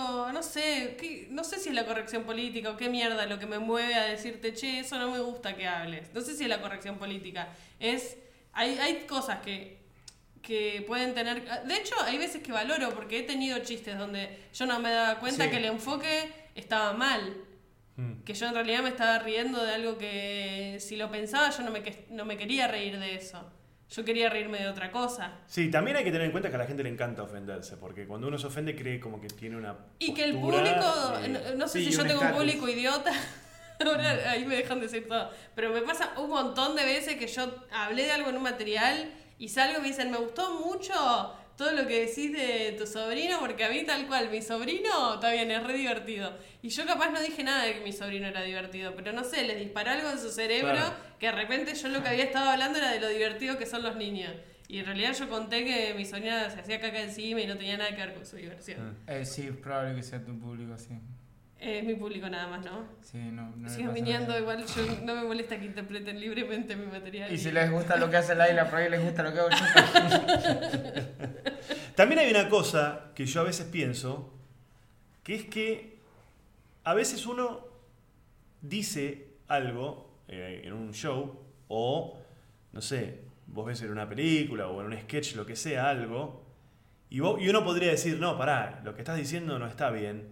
[1.41, 4.03] no sé si es la corrección política o qué mierda lo que me mueve a
[4.03, 6.13] decirte, che, eso no me gusta que hables.
[6.13, 7.49] No sé si es la corrección política.
[7.79, 8.15] Es.
[8.53, 9.81] Hay, hay cosas que
[10.43, 11.43] que pueden tener...
[11.65, 15.19] De hecho, hay veces que valoro porque he tenido chistes donde yo no me daba
[15.19, 15.49] cuenta Sí.
[15.51, 17.37] que el enfoque estaba mal.
[17.95, 18.23] Mm.
[18.23, 21.69] Que yo en realidad me estaba riendo de algo que si lo pensaba yo no
[21.71, 23.39] me, no me quería reír de eso.
[23.91, 25.33] Yo quería reírme de otra cosa.
[25.47, 28.07] Sí, también hay que tener en cuenta que a la gente le encanta ofenderse, porque
[28.07, 29.75] cuando uno se ofende cree como que tiene una.
[29.99, 33.11] Y que el público, eh, no, no sé sí, si yo tengo un público idiota,
[33.85, 35.31] Ahora ahí me dejan decir todo.
[35.55, 39.11] Pero me pasa un montón de veces que yo hablé de algo en un material
[39.37, 40.93] y salgo y me dicen, me gustó mucho
[41.57, 45.51] todo lo que decís de tu sobrino, porque a mí tal cual, mi sobrino también
[45.51, 46.35] es re divertido.
[46.61, 49.43] Y yo capaz no dije nada de que mi sobrino era divertido, pero no sé,
[49.43, 50.93] les disparó algo en su cerebro Claro.
[51.19, 53.83] que de repente yo lo que había estado hablando era de lo divertido que son
[53.83, 54.33] los niños.
[54.67, 57.75] Y en realidad yo conté que mi sobrina se hacía caca encima y no tenía
[57.77, 58.97] nada que ver con su diversión.
[59.05, 60.93] Eh, sí, es probable que sea tu público, sí.
[61.61, 62.85] Es mi público nada más, ¿no?
[63.01, 64.39] Sí, no, no Sigan viniendo, nada.
[64.39, 67.31] igual yo no me molesta que interpreten libremente mi material.
[67.31, 69.49] Y si les gusta lo que hace Laila, por ahí les gusta lo que hago
[69.51, 69.57] yo.
[71.95, 74.33] También hay una cosa que yo a veces pienso,
[75.23, 75.99] que es que
[76.83, 77.61] a veces uno
[78.61, 82.17] dice algo eh, en un show o,
[82.73, 86.43] no sé, vos ves en una película o en un sketch, lo que sea, algo,
[87.09, 90.27] y, vos- y uno podría decir, no, pará, lo que estás diciendo no está bien,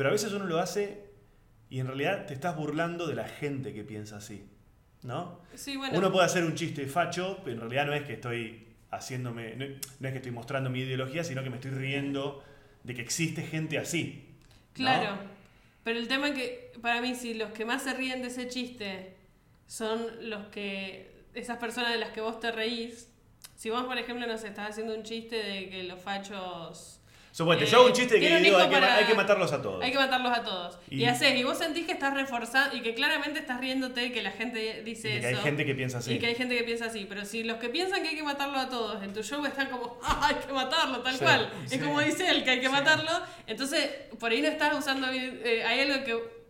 [0.00, 1.10] pero a veces uno lo hace
[1.68, 4.48] y en realidad te estás burlando de la gente que piensa así,
[5.02, 5.42] ¿no?
[5.54, 5.98] Sí, bueno.
[5.98, 9.66] Uno puede hacer un chiste facho, pero en realidad no es que estoy haciéndome, no,
[9.66, 12.42] no es que estoy mostrando mi ideología, sino que me estoy riendo
[12.82, 14.38] de que existe gente así.
[14.70, 14.72] ¿no?
[14.72, 15.18] Claro.
[15.84, 18.48] Pero el tema es que, para mí, si los que más se ríen de ese
[18.48, 19.18] chiste
[19.66, 21.26] son los que.
[21.34, 23.12] esas personas de las que vos te reís.
[23.54, 26.99] Si vos, por ejemplo, nos estás haciendo un chiste de que los fachos.
[27.32, 29.62] Suponete, Eh, yo hago un chiste que digo hay que, para- hay que matarlos a
[29.62, 29.82] todos.
[29.84, 30.78] Hay que matarlos a todos.
[30.90, 34.20] Y, Y- haces, y vos sentís que estás reforzando y que claramente estás riéndote que
[34.20, 35.42] la gente Y dice de que hay eso.
[35.42, 36.14] gente que piensa así.
[36.14, 38.22] Y que hay gente que piensa así, pero si los que piensan que hay que
[38.24, 41.50] matarlo a todos en tu show están como, "Ah, hay que matarlo, tal Sí, cual.
[41.66, 41.76] sí.
[41.76, 42.72] Es como dice él, que hay que Sí.
[42.72, 43.10] matarlo.
[43.46, 46.40] Entonces, por ahí no estás usando eh, hay algo que...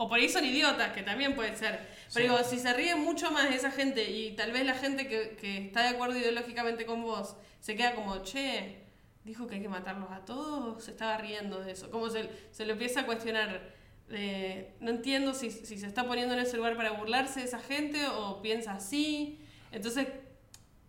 [0.00, 1.80] O por ahí son idiotas, que también puede ser.
[2.14, 5.36] Pero digo, si se ríe mucho más esa gente y tal vez la gente que,
[5.40, 8.76] que está de acuerdo ideológicamente con vos se queda como, che,
[9.24, 11.90] dijo que hay que matarlos a todos, se estaba riendo de eso.
[11.90, 13.76] Como se, se lo empieza a cuestionar.
[14.10, 17.58] eh, no entiendo si, si se está poniendo en ese lugar para burlarse de esa
[17.58, 19.38] gente o piensa así.
[19.70, 20.06] Entonces,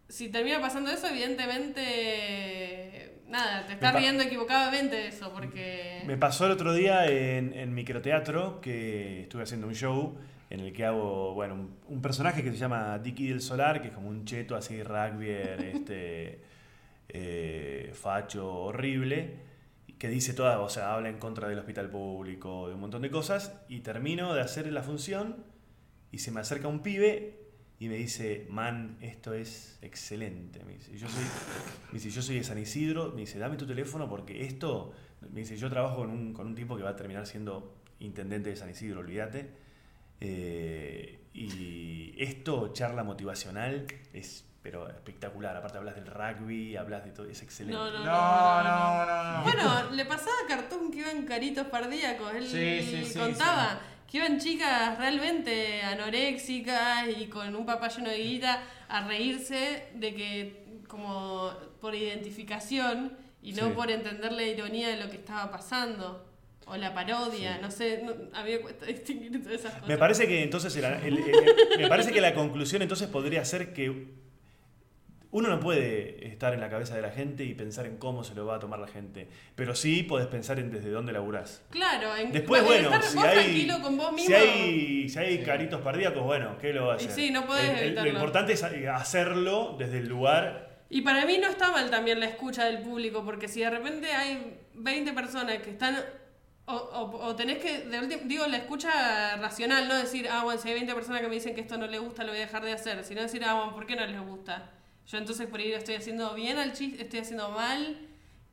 [0.08, 1.08] si termina pasando eso,
[1.90, 6.02] evidentemente, nada, te estás pa- riendo equivocadamente de eso, porque...
[6.06, 10.18] Me pasó el otro día en, en microteatro que estuve haciendo un show
[10.50, 13.90] en el que hago, bueno, un, un personaje que se llama Dicky del Solar, que
[13.90, 15.30] es como un cheto así, rugby,
[15.74, 16.42] este,
[17.10, 19.50] eh, facho, horrible,
[19.98, 23.12] que dice toda, o sea, habla en contra del hospital público, de un montón de
[23.12, 25.44] cosas, y termino de hacer la función
[26.12, 27.40] y se me acerca un pibe
[27.80, 30.64] y me dice, man, esto es excelente.
[30.64, 31.24] Me dice, yo soy,
[31.92, 34.94] me dice, yo soy de San Isidro, me dice, dame tu teléfono porque esto,
[35.32, 38.50] me dice, yo trabajo con un, con un tipo que va a terminar siendo intendente
[38.50, 39.50] de San Isidro, olvídate.
[40.22, 45.56] Eh, y esto, charla motivacional, es pero espectacular.
[45.56, 47.78] Aparte hablas del rugby, hablas de todo, es excelente.
[47.78, 49.44] No, no, No, no, no, no.
[49.44, 52.34] Bueno, le pasaba a Cartoon que iban caritos pardíacos.
[52.34, 53.80] Él Sí, sí, sí, contaba
[54.10, 60.14] que iban chicas realmente anoréxicas y con un papá lleno de guita a reírse de
[60.16, 63.72] que, como por identificación y no Sí.
[63.76, 66.26] por entender la ironía de lo que estaba pasando.
[66.66, 67.60] O la parodia, Sí.
[67.64, 69.88] no sé, no, a mí me cuesta distinguir todas esas cosas.
[69.88, 73.74] Me parece que entonces el- el- el- me parece que la conclusión entonces podría ser
[73.74, 74.19] que
[75.32, 78.34] uno no puede estar en la cabeza de la gente y pensar en cómo se
[78.34, 81.62] lo va a tomar la gente, pero sí podés pensar en desde dónde laburás.
[81.70, 84.28] Claro, en, Después, en bueno, estar si vos hay, tranquilo con vos mismo.
[84.28, 85.44] si hay, si hay Sí.
[85.44, 87.12] caritos cardíacos, bueno, ¿qué lo va a hacer?
[87.12, 90.80] sí, no podés El- el- Lo importante es hacerlo desde el lugar.
[90.90, 94.12] Y para mí no está mal también la escucha del público, porque si de repente
[94.12, 95.96] hay 20 personas que están...
[96.66, 100.68] O, o- o tenés que, de digo, la escucha racional, no decir, ah, bueno, si
[100.70, 102.64] hay 20 personas que me dicen que esto no les gusta, lo voy a dejar
[102.64, 104.72] de hacer, sino decir, ah, bueno, ¿por qué no les gusta?
[105.10, 107.98] Yo entonces por ahí estoy haciendo bien al chiste, estoy haciendo mal.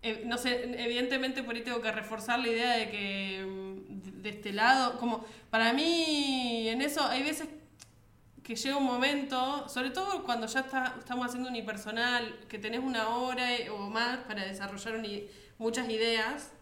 [0.03, 4.29] Eh, no sé, evidentemente por ahí tengo que reforzar la idea de que mm, de,
[4.31, 7.49] este lado, como para mí en eso hay veces
[8.43, 13.09] que llega un momento, sobre todo cuando ya está, estamos haciendo unipersonal, que tenés una
[13.09, 15.27] hora o más para desarrollar uni-
[15.59, 16.53] muchas ideas.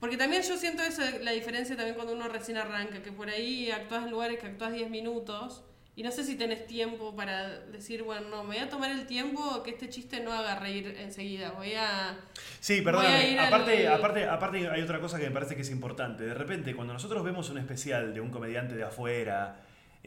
[0.00, 3.70] Porque también yo siento eso, la diferencia también cuando uno recién arranca, que por ahí
[3.70, 5.62] actúas en lugares que actúas 10 minutos
[5.98, 9.04] y no sé si tenés tiempo para decir, bueno, no, me voy a tomar el
[9.06, 12.16] tiempo que este chiste no haga reír enseguida, voy a...
[12.60, 13.38] Sí, a perdóname.
[13.38, 16.22] al- Aparte, aparte, aparte hay otra cosa que me parece que es importante.
[16.24, 19.56] De repente, cuando nosotros vemos un especial de un comediante de afuera,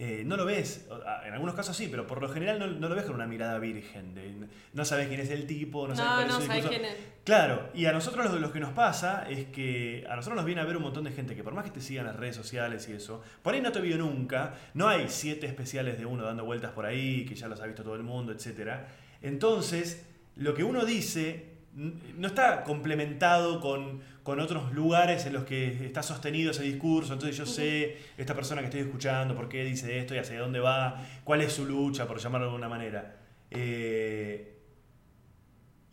[0.03, 0.87] eh, no lo ves,
[1.27, 3.59] en algunos casos sí, pero por lo general no, no lo ves con una mirada
[3.59, 4.15] virgen.
[4.15, 6.95] de- no sabes quién es el tipo, no sabes No, no, sabes quién es.
[7.23, 10.59] Claro, y a nosotros lo, lo que nos pasa es que a nosotros nos viene
[10.61, 12.89] a ver un montón de gente que por más que te sigan las redes sociales
[12.89, 16.45] y eso, por ahí no te vio nunca, no hay siete especiales de uno dando
[16.45, 18.71] vueltas por ahí, que ya los ha visto todo el mundo, etc.
[19.21, 20.03] Entonces,
[20.35, 26.03] lo que uno dice no está complementado con, con otros lugares en los que está
[26.03, 27.13] sostenido ese discurso.
[27.13, 30.59] Entonces yo sé, esta persona que estoy escuchando, por qué dice esto y hacia dónde
[30.59, 33.15] va, cuál es su lucha, por llamarlo de alguna manera.
[33.49, 34.57] Eh,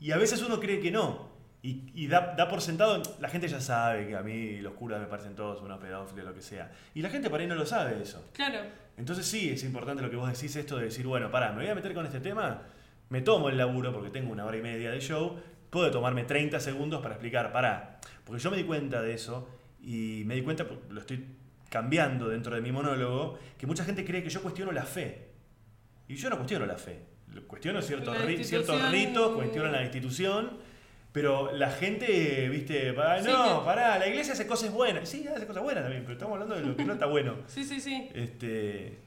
[0.01, 1.29] y a veces uno cree que no.
[1.61, 5.01] Y, y da, da por sentado, la gente ya sabe que a mí los curas
[5.01, 6.71] me parecen todos una pedófilia, lo que sea.
[6.95, 8.31] Y la gente por ahí no lo sabe eso.
[8.33, 8.61] Claro.
[8.97, 11.71] Entonces sí, es importante lo que vos decís, esto de decir, bueno, pará, me voy
[11.71, 12.63] a meter con este tema,
[13.09, 15.37] me tomo el laburo porque tengo una hora y media de show,
[15.71, 19.49] puedo tomarme 30 segundos para explicar, pará, porque yo me di cuenta de eso
[19.83, 21.25] y me di cuenta, lo estoy
[21.71, 25.29] cambiando dentro de mi monólogo, que mucha gente cree que yo cuestiono la fe.
[26.09, 27.01] Y yo no cuestiono la fe,
[27.47, 30.59] cuestiono ciertos, ciertos ritos, cuestiono la institución.
[31.13, 35.09] Pero la gente, viste, "Ah, Sí, no, que- pará, la iglesia hace cosas buenas.
[35.09, 37.37] Sí, hace cosas buenas también, pero estamos hablando de lo que no está bueno.
[37.47, 38.09] Sí, sí, sí.
[38.15, 38.99] Este,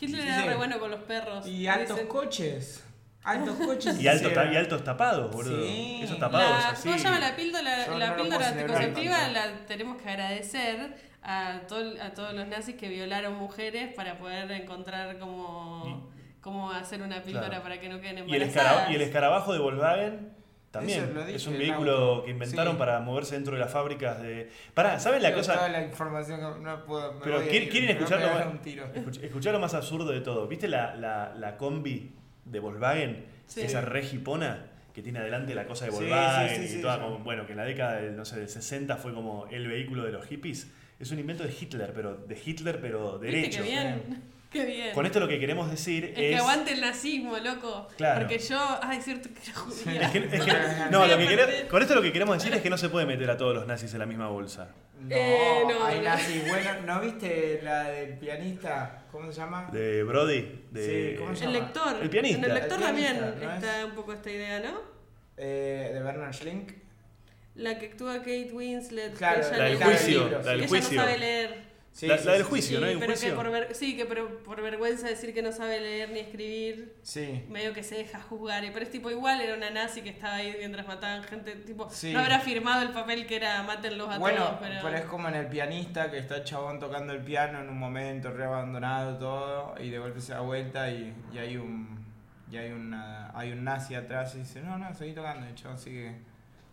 [0.00, 0.48] Hitler Sí, era sí.
[0.48, 1.46] re bueno con los perros.
[1.46, 2.84] Y altos Dicen- coches.
[3.22, 4.00] Altos coches.
[4.00, 5.62] Y, alto, y altos tapados, boludo.
[5.62, 6.00] Sí.
[6.02, 6.88] Esos tapados La, así.
[6.88, 7.86] ¿Cómo se llama la píldora?
[7.86, 12.46] Yo la no lo píldora anticonceptiva la tenemos que agradecer a, todo- a todos los
[12.48, 16.10] nazis que violaron mujeres para poder encontrar cómo,
[16.40, 17.62] cómo hacer una píldora Claro.
[17.62, 18.90] para que no queden Y el, embarazadas.
[18.90, 20.30] y el escarabajo de Volkswagen
[20.70, 21.12] también.
[21.12, 22.24] Lo dije, es un vehículo auto.
[22.24, 22.78] que inventaron Sí.
[22.78, 24.50] para moverse dentro de las fábricas de.
[24.72, 25.54] Pará, ¿saben la Tengo cosa?
[25.56, 27.12] Toda la información que no puedo.
[27.14, 28.54] me Pero ¿quieren- ir, quieren escucharlo pegar más?
[28.54, 28.86] un tiro.
[28.94, 30.46] Escuch- escuchá lo más absurdo de todo.
[30.48, 32.14] ¿Viste la, la, la combi
[32.50, 33.24] de Volkswagen?
[33.46, 33.62] Sí.
[33.62, 37.00] Esa regipona que tiene adelante la cosa de Volkswagen sí, sí, y sí, toda sí.
[37.02, 40.04] como- bueno, que en la década del, no sé, del 60 fue como el vehículo
[40.04, 40.70] de los hippies.
[40.98, 43.62] Es un invento de Hitler, pero de Hitler, pero ¿Viste derecho.
[43.62, 44.22] Qué bien.
[44.50, 44.92] Qué bien.
[44.94, 46.16] Con esto lo que queremos decir es es.
[46.16, 47.86] que aguante el nazismo, loco.
[47.96, 48.20] Claro.
[48.20, 48.58] Porque yo.
[48.82, 50.02] Ay, cierto que era judía.
[50.02, 50.52] Es que- es que-
[50.90, 53.30] no, lo que con esto lo que queremos decir es que no se puede meter
[53.30, 54.74] a todos los nazis en la misma bolsa.
[55.00, 56.04] No, Eh, no, hay no.
[56.04, 56.42] nazi.
[56.48, 59.04] Bueno, ¿no viste la del pianista?
[59.12, 59.70] ¿Cómo se llama?
[59.72, 61.12] De Brody, de.
[61.14, 61.64] Sí, ¿cómo se El llama?
[61.66, 61.96] lector.
[62.02, 62.38] El pianista.
[62.38, 63.62] En el lector El también pianista, ¿no es?
[63.64, 64.80] está un poco esta idea, ¿no?
[65.36, 66.72] Eh, de Bernard Schlink.
[67.54, 69.14] La que actúa Kate Winslet.
[69.16, 70.96] Claro, que ella La del juicio, la del que ella juicio.
[70.96, 71.69] no sabe leer.
[71.92, 72.86] Sí, la, sí, la del juicio, Sí, ¿no?
[72.88, 73.30] Hay un pero juicio.
[73.30, 76.94] que por ver- sí, que pero por vergüenza decir que no sabe leer ni escribir,
[77.02, 77.44] Sí.
[77.50, 78.62] medio que se deja juzgar.
[78.72, 81.56] Pero es tipo igual, era una nazi que estaba ahí mientras mataban gente.
[81.56, 82.12] Tipo, Sí.
[82.12, 84.74] no habrá firmado el papel que era mátenlos a Bueno, todos, pero.
[84.82, 87.78] pero es como en el pianista que está el chabón tocando el piano en un
[87.78, 91.98] momento re abandonado todo y de golpe se da vuelta y, y hay un
[92.52, 95.54] y hay una hay un nazi atrás y dice no no seguí tocando y el
[95.54, 96.16] chabón sigue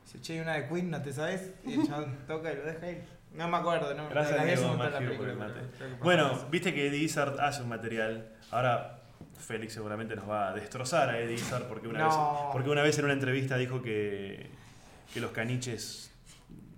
[0.04, 2.64] dice che hay una de Queen no te sabes y el chabón toca y lo
[2.66, 3.04] deja ir
[3.38, 4.44] no me acuerdo no Gracias, la
[5.18, 5.54] por el mate.
[5.62, 6.48] pasaba Bueno, eso.
[6.52, 8.30] viste que Eddie Izzard hace un material.
[8.52, 9.00] Ahora
[9.38, 12.08] Félix seguramente nos va a destrozar a Eddie Izzard porque una, No.
[12.10, 12.18] vez,
[12.52, 14.48] porque una vez en una entrevista dijo que,
[15.14, 16.12] que los caniches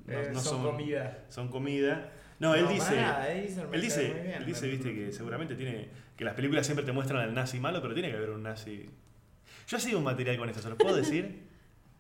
[0.06, 1.20] no, Eh, no son comida.
[1.30, 2.10] Son comida.
[2.40, 2.96] No, él dice.
[2.96, 5.90] nada, me Él dice, bien, él dice, me- viste, que seguramente tiene.
[6.16, 8.90] que las películas siempre te muestran al nazi malo, pero tiene que haber un nazi.
[9.68, 11.48] Yo hacía un material con esto, ¿se los puedo decir?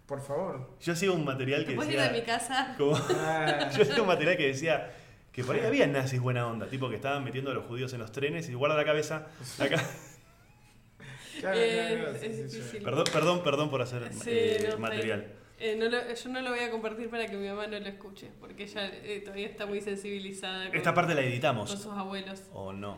[0.09, 2.25] por favor Yo hacía un material ¿Te que puedes ir de mi decía.
[2.37, 2.75] casa?
[2.77, 4.91] Como, Ah, yo hacía un material que decía
[5.31, 7.99] que por ahí había nazis buena onda, tipo que estaban metiendo a los judíos en
[7.99, 9.27] los trenes y guarda la cabeza.
[11.39, 12.57] claro, Eh, claro, sí, es sí, sí.
[12.57, 12.83] difícil.
[12.83, 15.27] perdón, perdón, perdón por hacer Sí, eh, no, material.
[15.59, 17.87] Eh, no lo- yo no lo voy a compartir para que mi mamá no lo
[17.87, 21.69] escuche, porque ella eh, todavía está muy sensibilizada con, Esta parte la con editamos.
[21.69, 22.43] sus abuelos.
[22.53, 22.97] ¿O no?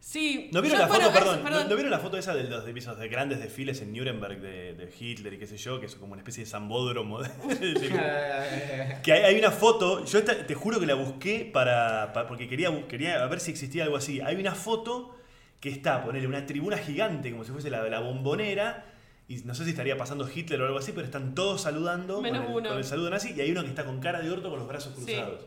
[0.00, 0.48] Sí.
[0.52, 2.72] ¿No vieron, yo- la foto, perdón, ¿no, no vieron la foto esa de los de
[2.78, 5.96] esos de grandes desfiles en Nuremberg de, de Hitler y qué sé yo, que es
[5.96, 7.20] como una especie de zambódromo?
[7.20, 7.28] de-
[7.74, 12.26] de- que hay, hay una foto, yo esta- te juro que la busqué para, pa-
[12.26, 14.20] porque quería, quería ver si existía algo así.
[14.20, 15.14] Hay una foto
[15.60, 18.86] que está, ponele, una tribuna gigante, como si fuese la, la bombonera,
[19.26, 22.42] y no sé si estaría pasando Hitler o algo así, pero están todos saludando Menos
[22.44, 22.68] con, el, uno.
[22.70, 24.68] con el saludo nazi, y hay uno que está con cara de orto con los
[24.68, 25.04] brazos Sí.
[25.04, 25.44] cruzados.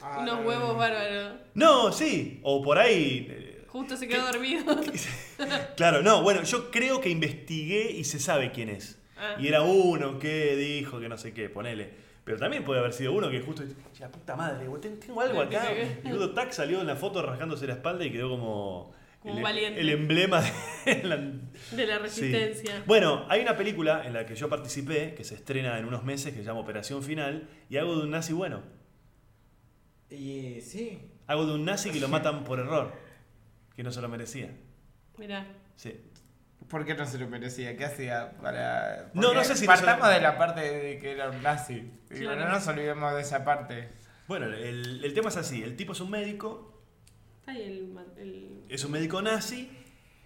[0.00, 1.32] Ah, Unos no, huevos bárbaros.
[1.54, 3.47] No, sí, o por ahí...
[3.68, 4.64] eh, Justo se quedó dormido.
[5.76, 8.98] Claro, no, bueno, yo creo que investigué y se sabe quién es.
[9.16, 9.36] Ah.
[9.38, 11.90] Y era uno que dijo que no sé qué, ponele.
[12.24, 13.62] Pero también puede haber sido uno que justo.
[13.92, 14.66] "Che, La puta madre,
[15.00, 15.66] tengo algo acá.
[16.04, 18.92] Y Udo Tac salió en la foto rasgándose la espalda y quedó como.
[19.20, 19.80] Como el, un valiente.
[19.80, 20.42] el emblema
[20.84, 21.16] de la.
[21.16, 22.02] De la Sí.
[22.02, 22.82] resistencia.
[22.86, 26.32] Bueno, hay una película en la que yo participé, que se estrena en unos meses,
[26.32, 28.62] que se llama Operación Final, y hago de un nazi bueno.
[30.10, 30.98] Y sí.
[31.26, 32.92] Hago de un nazi que lo matan por error,
[33.78, 34.50] que no se lo merecía.
[35.18, 35.46] Mirá.
[35.76, 35.94] Sí.
[36.68, 37.76] ¿Por qué no se lo merecía?
[37.76, 39.12] ¿Qué hacía para.?
[39.14, 41.40] No, no sé si no se lo- Partamos de la parte de que era un
[41.44, 41.74] nazi.
[42.10, 42.40] Digo, Claro.
[42.46, 43.88] no nos olvidemos de esa parte.
[44.26, 46.82] Bueno, el, el tema es así: el tipo es un médico,
[47.38, 49.70] Está ahí el- es un médico nazi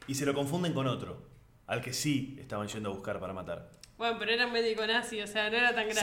[0.07, 1.22] y se lo confunden con otro,
[1.66, 3.70] al que sí estaban yendo a buscar para matar.
[4.03, 6.00] Bueno, pero era un médico nazi, o sea, no era tan grave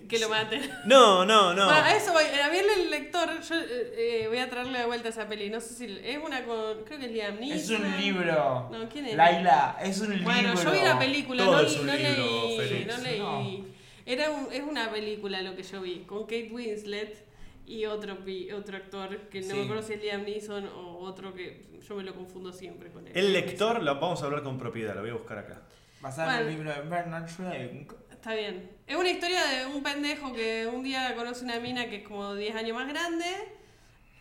[0.00, 0.06] Sí.
[0.08, 0.62] que lo maten.
[0.86, 1.66] No, no, no.
[1.66, 2.24] Bueno, a eso voy.
[2.24, 5.50] A mí el lector, yo eh, eh, voy a traerle de vuelta esa peli.
[5.50, 6.84] No sé si es una con.
[6.84, 7.84] Creo que es Liam Neeson.
[7.86, 8.68] Es un libro.
[8.72, 9.14] No, ¿quién es?
[9.14, 10.62] Laila, es un Bueno, libro.
[10.64, 12.84] yo vi la película, Todo no, es un no libro, leí.
[12.86, 13.18] No leí.
[13.18, 13.64] No.
[14.06, 17.26] Era un- es una película lo que yo vi, con Kate Winslet
[17.66, 19.52] y otro, pi- otro actor que no Sí.
[19.54, 23.06] me acuerdo si es Liam Neeson o otro que yo me lo confundo siempre con
[23.06, 23.12] él.
[23.14, 25.60] El lector, lo vamos a hablar con propiedad, lo voy a buscar acá.
[26.00, 26.58] Basada en el Bueno.
[26.70, 27.92] libro de Bernard Schwenk.
[28.10, 28.70] Está bien.
[28.86, 32.34] Es una historia de un pendejo que un día conoce una mina que es como
[32.34, 33.24] 10 años más grande.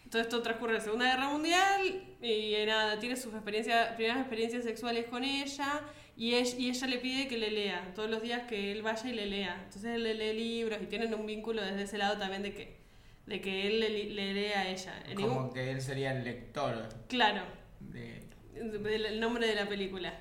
[0.10, 1.82] Todo esto transcurre en la Segunda Guerra Mundial
[2.22, 5.82] y nada, tiene sus experiencias, primeras experiencias sexuales con ella
[6.16, 9.10] y, ella y ella le pide que le lea todos los días que él vaya
[9.10, 9.56] y le lea.
[9.66, 12.78] Entonces él le lee libros y tienen un vínculo desde ese lado también de que,
[13.26, 15.04] de que él le, le lee a ella.
[15.10, 17.44] Ningún- Como que él sería el lector claro,
[17.82, 18.24] de...
[18.56, 20.14] el nombre de la película.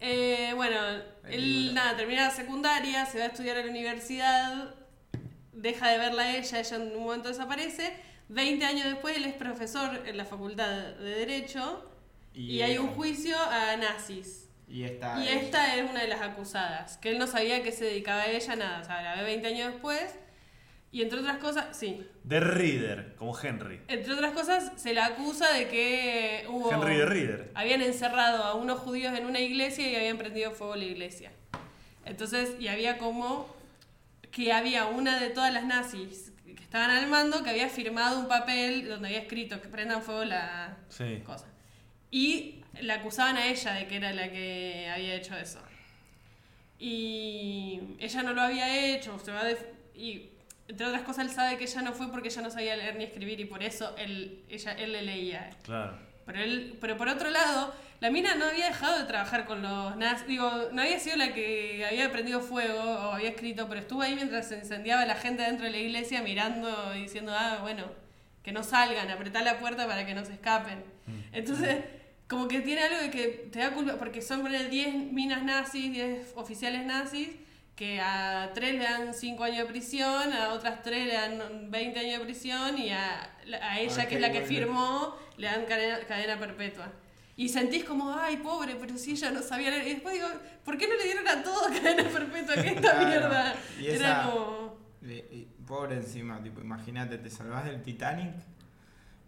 [0.00, 0.76] Eh, bueno,
[1.28, 4.74] él nada, termina la secundaria, se va a estudiar a la universidad,
[5.52, 7.92] deja de verla a ella, ella en un momento desaparece.
[8.28, 11.90] 20 años después él es profesor en la facultad de Derecho
[12.34, 14.48] y, hay un juicio a nazis.
[14.68, 15.18] Y esta...
[15.24, 18.30] Y esta es una de las acusadas, que él no sabía que se dedicaba a
[18.30, 20.14] ella nada, o sea, la ve 20 años después.
[20.90, 23.80] Y entre otras cosas, sí, The Reader, como Henry.
[23.88, 26.72] entre otras cosas se la acusa de que hubo...
[26.72, 27.50] Henry the Reader.
[27.54, 31.30] Habían encerrado a unos judíos en una iglesia y habían prendido fuego la iglesia.
[32.06, 33.54] Entonces, y había como
[34.30, 38.28] que había una de todas las nazis que estaban al mando que había firmado un
[38.28, 41.20] papel donde había escrito que prendan fuego la Sí.
[41.24, 41.46] cosa.
[42.10, 45.60] Y la acusaban a ella de que era la que había hecho eso.
[46.78, 49.58] Y ella no lo había hecho, se va de-
[49.94, 50.30] y
[50.68, 53.04] entre otras cosas él sabe que ella no fue porque ella no sabía leer ni
[53.04, 55.50] escribir y por eso él, ella, él le leía.
[55.62, 55.98] Claro.
[56.26, 59.96] Pero, él, pero por otro lado, la mina no había dejado de trabajar con los
[59.96, 60.26] nazis.
[60.28, 64.14] Digo, no había sido la que había prendido fuego o había escrito, pero estuvo ahí
[64.14, 67.84] mientras se incendiaba la gente dentro de la iglesia mirando y diciendo, ah, bueno,
[68.42, 70.84] que no salgan, apretar la puerta para que no se escapen.
[71.32, 71.84] Entonces,
[72.28, 75.90] como que tiene algo de que te da culpa, porque son poner 10 minas nazis,
[75.90, 77.30] 10 oficiales nazis,
[77.78, 82.00] que a 3 le dan 5 años de prisión, a otras 3 le dan 20
[82.00, 83.22] años de prisión y a,
[83.62, 84.48] a ella, Ah, que es la que bueno.
[84.48, 86.90] firmó, le dan cadena, cadena perpetua.
[87.36, 89.86] Y sentís como, ay, pobre, pero si ella no sabía leer.
[89.86, 90.26] Y después digo,
[90.64, 92.54] ¿por qué no le dieron a todos cadena perpetua?
[92.56, 93.06] ¿Qué esta Claro.
[93.06, 93.54] mierda?
[93.78, 94.76] Y Era como...
[95.64, 98.34] pobre encima, tipo, imagínate, te salvas del Titanic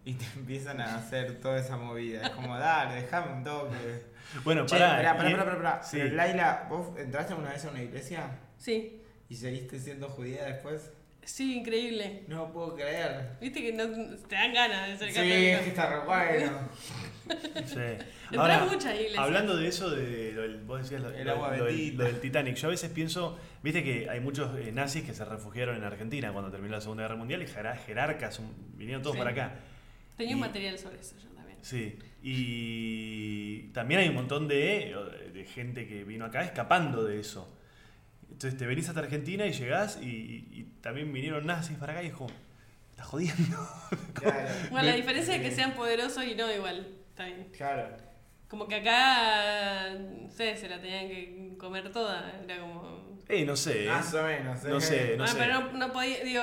[0.05, 2.23] y te empiezan a hacer toda esa movida.
[2.23, 4.10] Es como, dale, dejame un toque.
[4.45, 4.97] Bueno, Che, pará.
[4.97, 5.83] pará, pará, y- pará, pará.
[5.83, 5.99] Sí.
[6.01, 10.91] Pero Laila, ¿vos entraste alguna vez a una iglesia Sí, y seguiste siendo judía después?
[11.25, 12.25] sí, increíble.
[12.29, 13.37] No puedo creer.
[13.41, 13.87] Viste que no,
[14.29, 15.37] te dan ganas de ser Sí, católico.
[15.57, 16.69] es que está re bueno.
[17.67, 17.77] Sí.
[17.79, 19.19] Entré Ahora, a muchas iglesias.
[19.19, 21.99] hablando de eso, de, lo del- vos decías lo, El lo- agua lo del, bendita.
[21.99, 25.25] lo del Titanic, yo a veces pienso, viste que hay muchos eh, nazis que se
[25.25, 29.15] refugiaron en Argentina cuando terminó la Segunda Guerra Mundial y jerar- jerarcas, un- vinieron todos
[29.15, 29.19] Sí.
[29.19, 29.55] para acá.
[30.17, 31.59] Tenía un material sobre eso yo también.
[31.63, 34.95] Sí, y también hay un montón de,
[35.33, 37.57] de gente que vino acá escapando de eso.
[38.31, 42.03] Entonces te venís hasta Argentina y llegás y, y- y también vinieron nazis para acá
[42.03, 43.59] y es como, "Me estás jodiendo.
[44.15, 46.87] Claro, Bueno, la diferencia es que sean poderosos y no igual.
[47.11, 47.49] Está bien.
[47.57, 47.97] claro.
[48.49, 52.33] Como que acá, no sé, se la tenían que comer toda.
[52.45, 53.17] Era como...
[53.29, 53.89] Eh, no sé, ¿eh?
[53.89, 54.65] Más o menos.
[54.65, 54.81] no ¿eh?
[54.81, 55.39] sé, no ah, sé.
[55.39, 56.43] pero no, no podía, digo...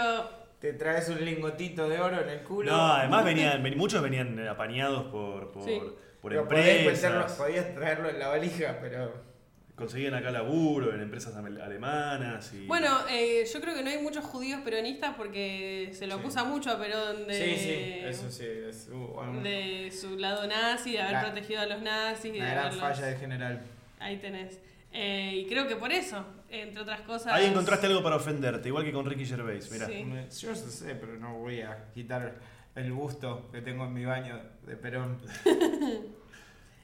[0.60, 2.72] Te traes un lingotito de oro en el culo.
[2.72, 5.80] No, además venían, ven- muchos venían apañados por, por, Sí.
[5.80, 7.14] por podías, empresas.
[7.14, 9.28] meterlo- podías traerlo en la valija, pero.
[9.76, 12.52] Conseguían acá laburo en empresas alemanas.
[12.52, 12.66] Y...
[12.66, 16.22] Bueno, eh, yo creo que no hay muchos judíos peronistas porque se lo Sí.
[16.22, 18.48] acusa mucho a Perón de, Sí, sí, eso sí.
[18.68, 22.34] Es uh, bueno, de su lado nazi, de haber La- protegido a los nazis.
[22.34, 23.62] de gran haberlos- falla del general.
[24.00, 24.60] Ahí tenés.
[24.92, 27.34] Eh, y creo que por eso, entre otras cosas...
[27.34, 29.88] Ahí encontraste algo para ofenderte, igual que con Ricky Gervais, mira.
[29.88, 30.46] Sí.
[30.46, 32.36] Yo no sé, pero no voy a quitar
[32.76, 35.20] el busto que tengo en mi baño de Perón.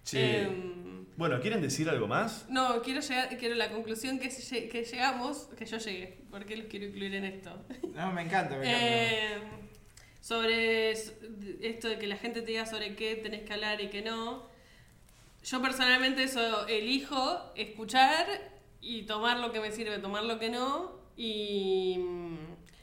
[0.04, 2.46] Che, Em, Bueno, ¿quieren decir algo más?
[2.50, 6.66] no, quiero llegar, quiero la conclusión que, se- que llegamos, que yo llegué, porque los
[6.68, 7.52] quiero incluir en esto.
[7.94, 8.86] No, me encanta, me encanta.
[8.88, 9.38] Eh,
[10.20, 14.02] sobre esto de que la gente te diga sobre qué tenés que hablar y qué
[14.02, 14.48] no.
[15.44, 18.26] Yo personalmente eso elijo escuchar
[18.84, 22.00] y tomar lo que me sirve, tomar lo que no y,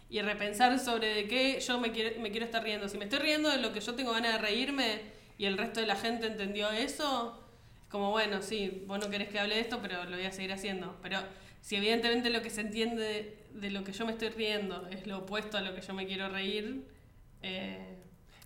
[0.09, 2.89] y repensar sobre de qué yo me quiero, me quiero estar riendo.
[2.89, 5.03] Si me estoy riendo de lo que yo tengo ganas de reírme
[5.39, 7.41] y el resto de la gente entendió eso,
[7.83, 10.33] es como bueno, sí, vos no querés que hable de esto, pero lo voy a
[10.33, 10.97] seguir haciendo.
[11.03, 11.19] Pero
[11.61, 15.07] si evidentemente lo que se entiende de, de lo que yo me estoy riendo es
[15.07, 16.87] lo opuesto a lo que yo me quiero reír,
[17.43, 17.97] eh,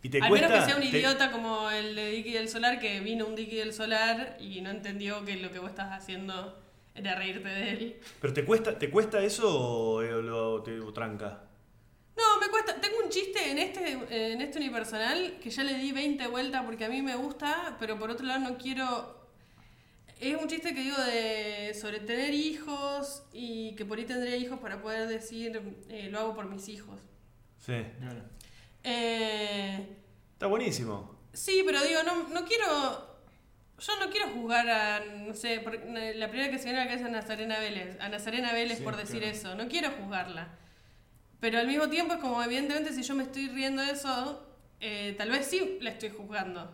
[0.03, 0.49] Y te al cuesta.
[0.49, 3.35] menos que sea un te- idiota como el de Dicky del Solar, que vino un
[3.37, 6.61] Dicky del Solar y no entendió que lo que vos estás haciendo
[6.95, 8.01] era reírte de él.
[8.21, 11.45] ¿Pero te cuesta, te cuesta eso o, o lo, te o tranca?
[12.17, 12.81] No, me cuesta.
[12.81, 16.85] Tengo un chiste en este, en este unipersonal que ya le di 20 vueltas porque
[16.85, 19.23] a mí me gusta, pero por otro lado no quiero.
[20.21, 24.61] Es un chiste que digo de sobre tener hijos y que por ahí tendría hijos
[24.61, 27.01] para poder decir eh, lo hago por mis hijos.
[27.59, 27.83] Sí.
[28.85, 29.87] Eh,
[30.35, 31.19] Está buenísimo.
[31.33, 33.14] sí, pero digo, no, no quiero.
[33.79, 36.91] Yo no quiero juzgar a, no sé, por- la primera que se viene a la
[36.91, 37.97] cabeza es Nazarena Vélez.
[38.01, 39.35] A Nazarena Vélez Sí, por decir claro.
[39.37, 39.55] eso.
[39.57, 40.49] No quiero juzgarla.
[41.41, 44.47] Pero al mismo tiempo es como, evidentemente, si yo me estoy riendo de eso,
[44.81, 46.73] eh, tal vez sí la estoy juzgando.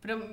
[0.00, 0.24] Pero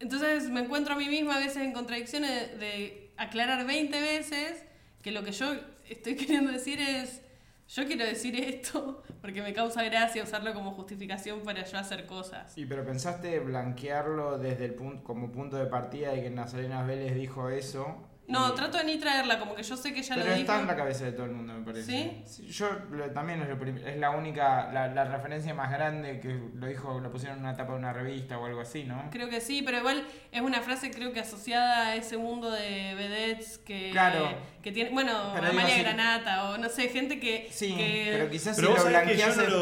[0.00, 4.64] entonces me encuentro a mí misma a veces en contradicciones de, de aclarar 20 veces
[5.00, 5.54] que lo que yo
[5.88, 7.22] estoy queriendo decir es,
[7.68, 12.56] yo quiero decir esto porque me causa gracia usarlo como justificación para yo hacer cosas.
[12.56, 17.14] Y pero pensaste blanquearlo desde el punto, como punto de partida de que Nazarena Vélez
[17.14, 18.08] dijo eso.
[18.28, 20.40] No, y- trato de ni traerla, como que yo sé que ya Pero lo dijo.
[20.40, 22.22] está en la cabeza de todo el mundo, me parece.
[22.26, 22.46] ¿Sí?
[22.48, 26.36] yo lo- también es, lo prim- es la única, la, la referencia más grande que
[26.54, 29.08] lo dijo, lo pusieron en una tapa de una revista o algo así, ¿no?
[29.12, 32.94] Creo que sí, pero igual es una frase creo que asociada a ese mundo de
[32.96, 34.28] vedettes que, Claro.
[34.62, 35.82] que tiene, bueno, Pero digo, Amalia sí.
[35.82, 37.48] Granata o no sé, gente que...
[37.52, 39.56] Sí, que- pero quizás Pero si vos lo sabés que yo blanqueas no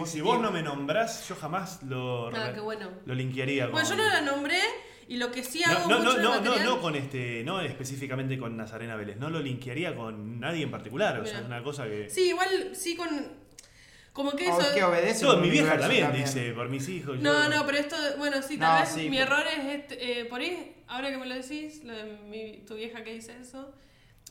[0.00, 0.06] lo.
[0.06, 2.90] Si, vos no me nombrás, yo jamás lo, Ah, qué bueno.
[3.06, 3.68] lo linkearía.
[3.68, 4.58] Bueno, yo no la nombré
[5.12, 7.42] y lo que sí hago No, no, mucho no, no, no, material- no con este,
[7.44, 11.44] no específicamente con Nazarena Vélez, no lo linkearía con nadie en particular, o sea, es
[11.46, 12.08] una cosa que...
[12.08, 13.08] Sí, igual sí con...
[14.14, 14.68] Como que O eso...
[14.68, 17.18] es que obedece Todo, un mi vieja también, dice, por mis hijos.
[17.20, 19.74] No, yo- no, pero esto, bueno, sí, tal No, vez sí, mi pero- error es
[19.80, 23.12] este, eh, por ahí, ahora que me lo decís, lo de mi- tu vieja que
[23.14, 23.70] dice eso,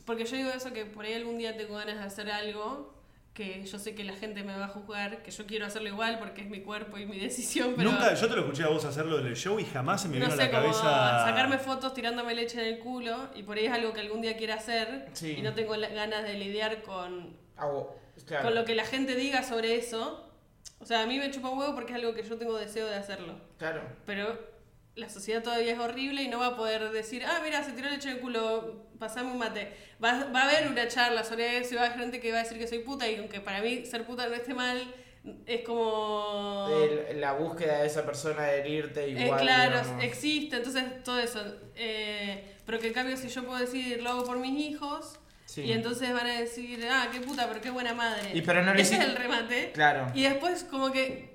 [0.04, 2.92] porque yo digo eso que por ahí algún día tengo ganas de hacer algo
[3.34, 6.18] que yo sé que la gente me va a juzgar, que yo quiero hacerlo igual
[6.18, 8.84] porque es mi cuerpo y mi decisión, pero Nunca, yo te lo escuché a vos
[8.84, 11.24] hacerlo del show y jamás se me no vino sé, a la como cabeza...
[11.26, 14.36] sacarme fotos tirándome leche en el culo y por ahí es algo que algún día
[14.36, 15.36] quiero hacer Sí.
[15.38, 18.44] y no tengo ganas de lidiar con, claro.
[18.44, 20.28] con lo que la gente diga sobre eso.
[20.78, 22.86] O sea, a mí me chupa un huevo porque es algo que yo tengo deseo
[22.86, 23.36] de hacerlo.
[23.56, 23.82] Claro.
[24.04, 24.36] Pero
[24.94, 27.88] la sociedad todavía es horrible y no va a poder decir, ah, mira, se tiró
[27.88, 29.72] leche en el culo, pasame un mate.
[30.02, 32.40] Va, va a haber una charla sobre eso y va a haber gente que va
[32.40, 34.82] a decir que soy puta y aunque para mí ser puta no esté mal,
[35.46, 36.68] es como...
[37.08, 39.40] El- la búsqueda de esa persona de herirte Eh, igual.
[39.40, 40.04] claro, digamos.
[40.04, 41.40] existe, entonces todo eso.
[41.76, 45.62] Eh, pero que en cambio si yo puedo decir, lo hago por mis hijos, Sí.
[45.62, 48.30] y entonces van a decir, ah, qué puta, pero qué buena madre.
[48.34, 49.72] Y pero no le Ese es el remate.
[49.72, 50.10] Claro.
[50.14, 51.31] Y después como que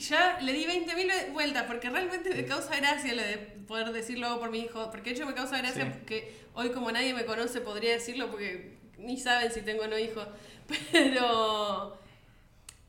[0.00, 4.50] ya le di 20.000 vueltas porque realmente me causa gracia lo de poder decirlo por
[4.50, 4.90] mi hijo.
[4.90, 5.90] Porque de hecho me causa gracia Sí.
[5.92, 9.98] porque hoy como nadie me conoce podría decirlo porque ni saben si tengo o no
[9.98, 10.24] hijo.
[10.92, 11.98] Pero...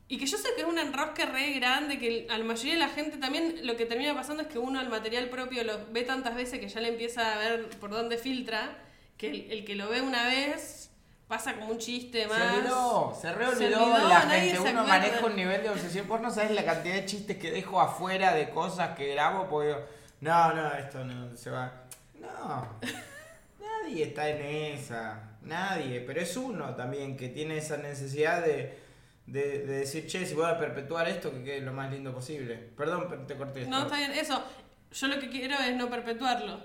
[0.08, 2.80] Y que yo sé que es un enrosque re grande, que a la mayoría de
[2.80, 6.04] la gente también lo que termina pasando es que uno el material propio lo ve
[6.04, 8.78] tantas veces que ya le empieza a ver por dónde filtra,
[9.18, 10.85] que el, el que lo ve una vez
[11.28, 12.38] pasa como un chiste más.
[12.38, 14.60] Se olvidó, se re Se olvidó la gente.
[14.60, 16.08] Uno maneja un nivel de obsesión.
[16.08, 19.76] Vos no sabés la cantidad de chistes que dejo afuera de cosas que grabo porque
[20.22, 21.84] no, no, esto no se va.
[22.20, 22.80] No,
[23.60, 25.22] nadie está en esa.
[25.42, 28.80] Nadie, pero es uno también que tiene esa necesidad de,
[29.28, 32.56] de, de decir, che, si voy a perpetuar esto, que quede lo más lindo posible.
[32.56, 33.72] Perdón, pero te corté esto.
[33.72, 34.44] No, está bien, eso.
[34.92, 36.60] Yo lo que quiero es no perpetuarlo.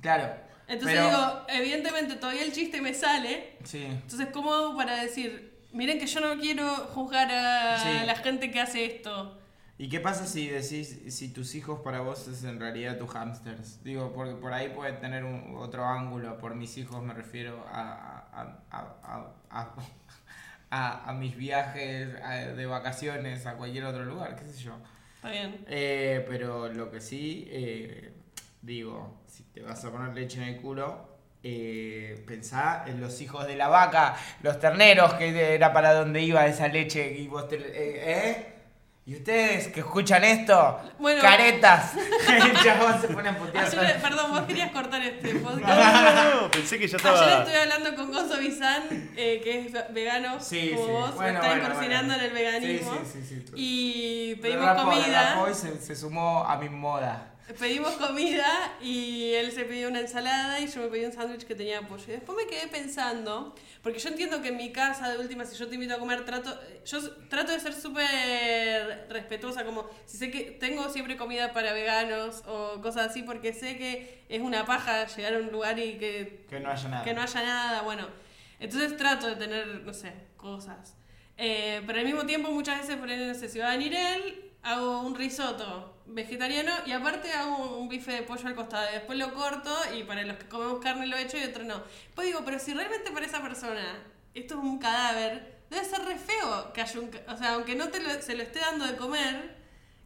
[0.00, 0.32] Claro.
[0.68, 3.56] Entonces pero- digo, evidentemente todavía el chiste me sale.
[3.64, 3.84] Sí.
[3.84, 8.06] Entonces, ¿cómo hago para decir, miren que yo no quiero juzgar a Sí.
[8.06, 9.38] la gente que hace esto?
[9.76, 13.82] ¿Y qué pasa si decís si tus hijos para vos es en realidad tus hamsters?
[13.82, 16.38] Digo, porque por ahí puede tener un- otro ángulo.
[16.38, 19.74] Por mis hijos me refiero a, a, a, a,
[21.08, 24.76] a- mis viajes a- de vacaciones a cualquier otro lugar, qué sé yo.
[25.16, 25.64] Está bien.
[25.68, 28.12] Eh, pero lo que sí, eh,
[28.62, 29.23] digo,
[29.54, 31.08] te vas a poner leche en el culo,
[31.42, 36.46] eh, pensá en los hijos de la vaca, los terneros, que era para donde iba
[36.46, 37.56] esa leche y vos te...
[37.56, 37.62] eh,
[38.30, 38.50] ¿eh?
[39.06, 40.80] ¿Y ustedes que escuchan esto?
[40.98, 41.20] Bueno.
[41.20, 41.92] ¡Caretas!
[43.02, 43.66] Se pone a putear.
[43.66, 45.78] Ayer- perdón, vos querías cortar este podcast.
[45.78, 47.38] No, no, no, no, pensé que ya Ayer estaba...
[47.42, 48.82] estuve hablando con Gonzo Bizán,
[49.14, 50.90] eh, que es vegano Sí, como sí.
[50.92, 52.22] vos, Bueno, está bueno, incursionando bueno.
[52.24, 52.92] en el veganismo.
[53.04, 53.52] Sí, sí, sí, sí.
[53.56, 55.46] Y pedimos Rapó, comida.
[55.50, 57.33] y se, se sumó a mi moda.
[57.58, 61.54] Pedimos comida y él se pidió una ensalada y yo me pedí un sándwich que
[61.54, 62.04] tenía pollo.
[62.08, 65.54] Y después me quedé pensando, porque yo entiendo que en mi casa, de última, si
[65.56, 70.30] yo te invito a comer, trato, yo trato de ser súper respetuosa, como si sé
[70.30, 75.06] que tengo siempre comida para veganos o cosas así, porque sé que es una paja
[75.06, 77.04] llegar a un lugar y que Que no haya nada.
[77.04, 78.08] que no haya nada, bueno.
[78.58, 80.96] Entonces trato de tener, no sé, cosas.
[81.36, 83.92] Eh, pero al mismo tiempo muchas veces, por ahí, no sé, si va a venir
[83.94, 88.90] él, hago un risotto vegetariano y aparte hago un bife de pollo al costado.
[88.92, 91.82] Después lo corto y para los que comemos carne lo echo y otro no.
[92.14, 94.02] Pues digo, pero si realmente para esa persona
[94.34, 97.10] esto es un cadáver, debe ser re feo que haya un...
[97.28, 99.62] O sea, aunque no te lo- se lo esté dando de comer,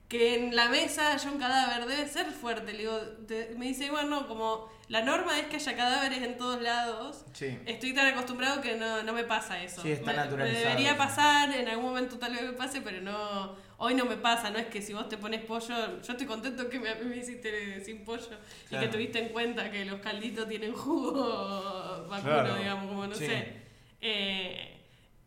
[0.09, 2.73] que en la mesa haya un cadáver, debe ser fuerte.
[2.73, 6.63] Le digo, te- me dice, bueno, como la norma es que haya cadáveres en todos
[6.63, 7.25] lados.
[7.35, 7.59] Sí.
[7.67, 9.83] Estoy tan acostumbrado que no, no me pasa eso.
[9.83, 13.01] Sí, está me, naturalizado me debería pasar, en algún momento tal vez me pase, pero
[13.03, 13.55] no.
[13.81, 16.69] Hoy no me pasa, no es que si vos te pones pollo, yo estoy contento
[16.69, 18.37] que me, me hiciste sin pollo
[18.71, 22.57] y que tuviste en cuenta que los calditos tienen jugo vacuno, Claro.
[22.57, 23.27] digamos, como no Sí.
[23.27, 23.53] sé.
[24.01, 24.75] Eh,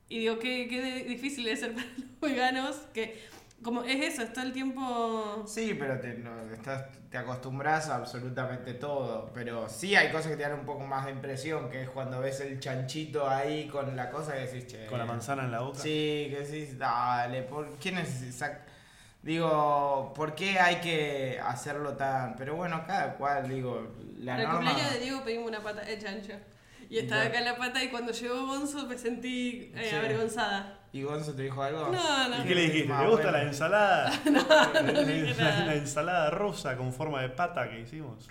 [0.10, 3.22] y digo, qué, qué de- difícil es ser para los veganos, que
[3.64, 5.44] como es eso, es todo el tiempo...
[5.48, 9.32] Sí, pero te, no, estás, te acostumbras a absolutamente todo.
[9.34, 12.20] Pero sí hay cosas que te dan un poco más de impresión, que es cuando
[12.20, 14.86] ves el chanchito ahí con la cosa que decís, che.
[14.88, 15.80] Con la manzana en la boca.
[15.80, 18.58] Sí, que decís, dale, ¿por qué neces-
[19.24, 22.36] Digo, ¿por qué hay que hacerlo tan...?
[22.36, 24.70] Pero bueno, cada cual, digo, la Para el norma...
[24.72, 26.34] cumpleaños de Diego pedimos una pata de chancho.
[26.90, 29.96] Y estaba acá la pata y cuando llegó Gonzo me sentí eh, Sí.
[29.96, 30.80] avergonzada.
[30.94, 31.90] ¿Y Gonzo te dijo algo?
[31.90, 32.44] No, no.
[32.44, 32.90] ¿Y qué le dijiste?
[32.90, 33.38] Más ¿Le gusta bueno.
[33.38, 34.12] la ensalada?
[34.26, 35.66] no dije la, nada.
[35.66, 38.28] la ensalada rosa con forma de pata que hicimos.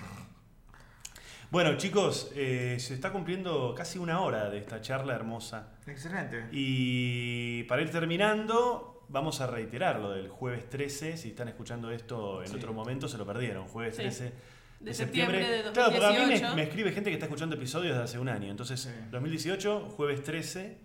[1.51, 5.71] Bueno, chicos, eh, se está cumpliendo casi una hora de esta charla hermosa.
[5.87, 6.47] Excelente.
[6.53, 11.17] Y para ir terminando, vamos a reiterar lo del jueves 13.
[11.17, 12.57] Si están escuchando esto en Sí.
[12.57, 13.67] otro momento, se lo perdieron.
[13.67, 14.03] Jueves Sí.
[14.03, 14.33] 13 de,
[14.81, 15.39] De septiembre.
[15.39, 16.55] septiembre de Claro, porque a mí me, 2018.
[16.57, 18.49] me escribe gente que está escuchando episodios de hace un año.
[18.51, 18.91] Entonces, Sí.
[19.11, 20.79] 2018, jueves 13.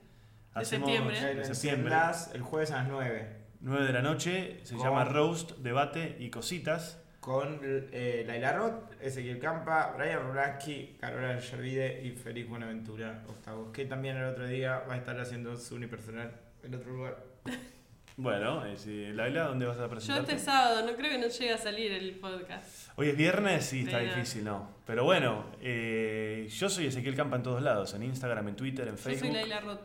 [0.62, 1.22] Hacemos septiembre.
[1.22, 1.95] de El, septiembre.
[2.34, 3.36] el jueves a las 9.
[3.62, 4.60] 9 de la noche.
[4.64, 7.01] Se Con- llama Roast, Debate y Cositas.
[7.20, 13.86] Con eh, Laila Roth, Ezequiel Campa, Brian Rulaski, Carola Yervide y Félix Buenaventura Octavos, que
[13.86, 16.32] también el otro día va a estar haciendo su unipersonal
[16.64, 17.18] en otro lugar.
[18.18, 20.36] Bueno, eh, si- Laila, ¿dónde vas a Yo presentarte?
[20.36, 22.88] este sábado, no creo que no llegue a salir el podcast.
[22.95, 24.70] Hoy es viernes, sí, está difícil, ¿no?
[24.88, 28.95] Pero bueno, eh, yo soy Ezequiel Campa en todos lados, en Instagram, en Twitter, en
[28.95, 29.32] Yo Facebook.
[29.32, 29.82] soy Laila Roth.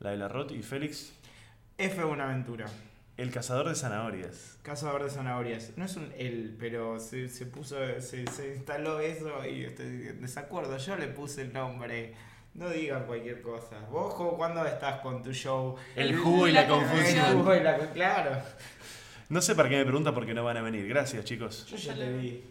[0.00, 1.12] Laila Roth y Félix,
[1.76, 2.02] F.
[2.04, 2.66] Buenaventura,
[3.16, 4.58] el cazador de zanahorias.
[4.62, 5.72] cazador de zanahorias.
[5.76, 10.20] No es un él, pero se, se puso, se, se instaló eso y estoy en
[10.20, 10.76] desacuerdo.
[10.78, 12.14] Yo le puse el nombre.
[12.54, 13.78] No digan cualquier cosa.
[13.90, 15.76] Vos, ¿cuándo estás con tu show?
[15.94, 17.38] El jugo y la El confusión.
[17.38, 18.42] jugo y la Claro.
[19.28, 20.88] No sé para qué me pregunta porque no van a venir.
[20.88, 21.66] Gracias, chicos.
[21.66, 22.44] Yo ya te vi.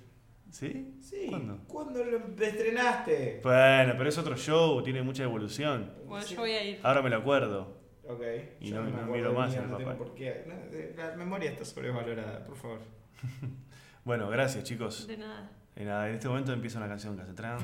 [0.52, 0.96] ¿Sí?
[1.02, 1.28] Sí.
[1.30, 1.60] ¿Cuándo?
[1.68, 3.42] ¿Cuándo lo estrenaste?
[3.44, 5.92] Bueno, pero es otro show, tiene mucha evolución.
[6.06, 6.36] Bueno, Sí.
[6.36, 6.80] yo voy a ir.
[6.84, 7.78] Ahora me lo acuerdo.
[8.08, 8.22] Ok.
[8.62, 10.04] Y yo no- me no miro de más el no tengo papá.
[10.04, 10.46] por qué.
[10.48, 12.80] No, de- la memoria está sobrevalorada, por favor.
[14.06, 15.06] Bueno, gracias, chicos.
[15.06, 15.52] De nada.
[15.76, 17.58] Y nada, en este momento empieza una canción que hace tran,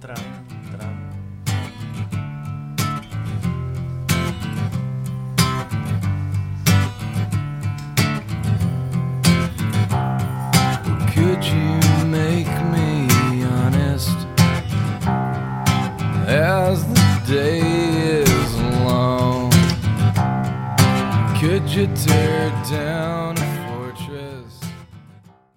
[0.00, 0.16] tran,
[0.72, 1.10] tran.
[11.14, 11.83] Could you
[17.26, 19.50] day is long?
[21.40, 23.43] Could you tear down